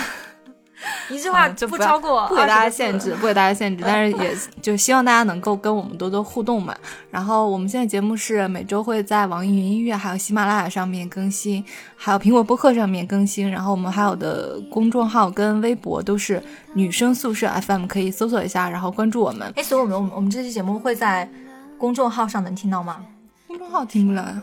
[1.09, 6.75] 一句话就不超过，不给大家限制，不给大家限制，但是也 就希望大家能够跟我们多多互动嘛。
[7.09, 11.63] 然后我们现在节目是每周会在网易云音乐、还有喜马拉雅上面更新，
[11.95, 13.49] 还有苹果播客上面更新。
[13.49, 16.41] 然后我们还有的公众号跟微博都是
[16.73, 19.51] 女生宿舍 FM，可以搜索一下，然后关注我们。
[19.55, 21.29] 哎，所以我们我们这期节目会在。
[21.75, 23.03] 公众号上能听到吗？
[23.45, 24.41] 公众号听不了呀。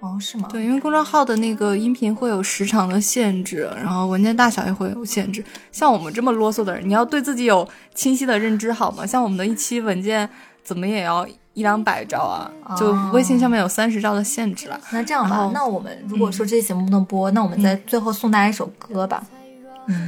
[0.00, 0.48] 哦，是吗？
[0.50, 5.44] 对，因为公众号的那个音频会有时长的限制，然后文件大小也会有限制。
[5.72, 9.04] 像我们这么啰嗦的人，你要对自己有清晰的认知，好吗？
[9.04, 10.28] 像我们的一期文件
[10.62, 14.80] 怎么也要一两百兆啊，就微信上面有三十兆的限制了。
[14.92, 19.24] 那这样吧，那我们如果说这期节目不能播，那我们在最后送大家一首歌吧。
[19.32, 19.37] 嗯，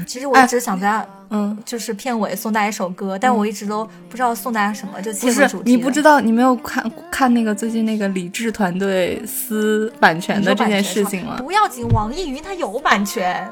[0.07, 5.71] 其实我一直想在，嗯，就是片尾送大家一首歌，但我一直都不知道送大家什么，就切合主题。
[5.71, 11.37] 你不知道，你没有看看那个最近那个李志团队撕版权的这件事情吗？
[11.39, 13.49] 不要紧，网易云它有版权。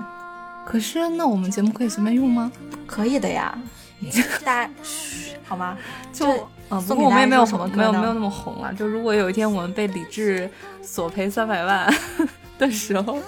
[0.66, 2.52] 可是那我们节目可以随便用吗？
[2.86, 3.58] 可以的呀，
[4.44, 5.78] 大家嘘，好吗？
[6.12, 6.26] 就
[6.70, 8.70] 嗯，不过我们也没有什么没有没有那么红啊。
[8.70, 10.50] 就如果有一天我们被李志
[10.82, 11.90] 索赔三百万
[12.58, 13.18] 的时候，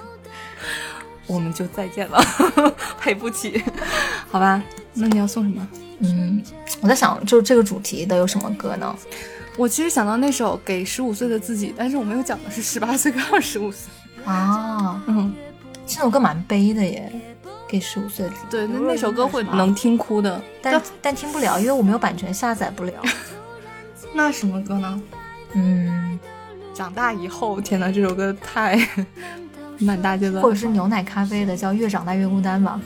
[1.33, 2.21] 我们就再见了，
[3.01, 3.63] 赔不起，
[4.31, 4.63] 好吧？
[4.95, 5.69] 那你要送什么？
[6.01, 6.43] 嗯，
[6.81, 8.95] 我在想，就是这个主题的有什么歌呢？
[9.57, 13.91] 我其实想到那首《给十五岁的自己》，但是我没有讲的是十八岁跟二十五岁。
[14.25, 15.33] 啊，嗯，
[15.87, 17.13] 这首歌蛮悲的耶，
[17.69, 18.47] 给十五岁的自己。
[18.51, 20.41] 对，那那首歌会能听哭的。
[20.63, 22.93] 但但听不了，因为我没有版权下载不了。
[24.15, 25.03] 那什么歌呢？
[25.53, 26.19] 嗯，
[26.73, 28.77] 长大以后，天哪，这首歌太
[29.81, 30.41] 满大街的。
[30.41, 32.81] 或者是牛奶咖啡的，叫《越长大越孤单》吧。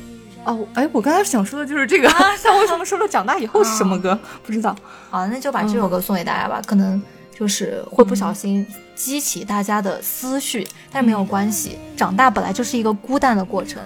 [0.45, 2.09] 哦，哎，我刚才想说的就是这个，
[2.45, 4.18] 但为什么说了长大以后是什么歌？
[4.42, 4.76] 不知道。
[5.11, 6.61] 好，那就把这首歌送给大家吧。
[6.66, 7.03] 可能
[7.34, 11.78] 就是会不小心激起大家的思绪，但是没有关系。
[11.97, 13.80] 长大本来就是一个孤单的过程，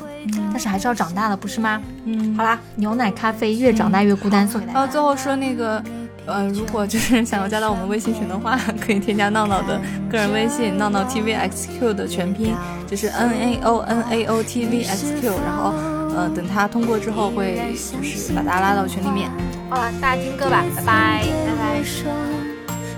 [0.51, 1.81] 但是还是要长大的，不是吗？
[2.05, 4.79] 嗯，好啦，牛奶咖啡越长大越孤单，送给大家。
[4.79, 5.81] 然后最后说那个，
[6.29, 12.55] 呃，如果就是 想要加到我们微信群的话，可以添加闹闹的个人微信，闹闹 tvxq 的全拼，
[12.87, 15.73] 就是 n a o n a o t v x q，然后
[16.15, 19.31] 呃，等他通过之后会就是把大家拉到群里面。
[19.71, 21.25] 好了，大家听歌吧，拜拜。
[21.47, 21.83] 拜拜。
[21.85, 22.11] 说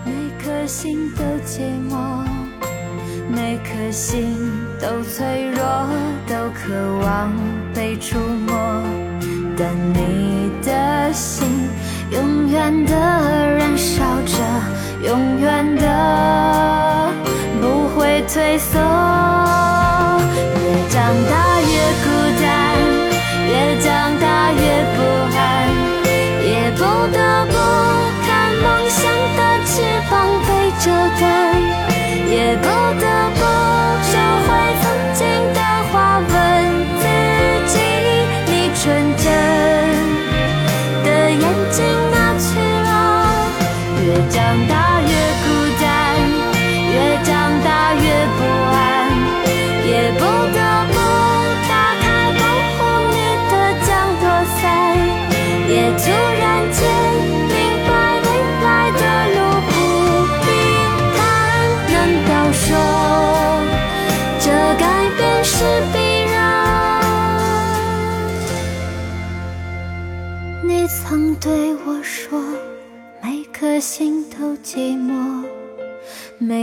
[0.04, 0.12] 每
[0.42, 2.24] 颗心都寂寞，
[3.28, 4.36] 每颗心
[4.80, 5.62] 都脆弱，
[6.26, 7.32] 都渴望
[7.74, 8.82] 被触摸。
[9.58, 11.46] 但你的心
[12.10, 14.34] 永远的燃烧着，
[15.02, 17.10] 永远的
[17.60, 18.78] 不会退缩。
[20.62, 21.00] 越长
[21.30, 21.59] 大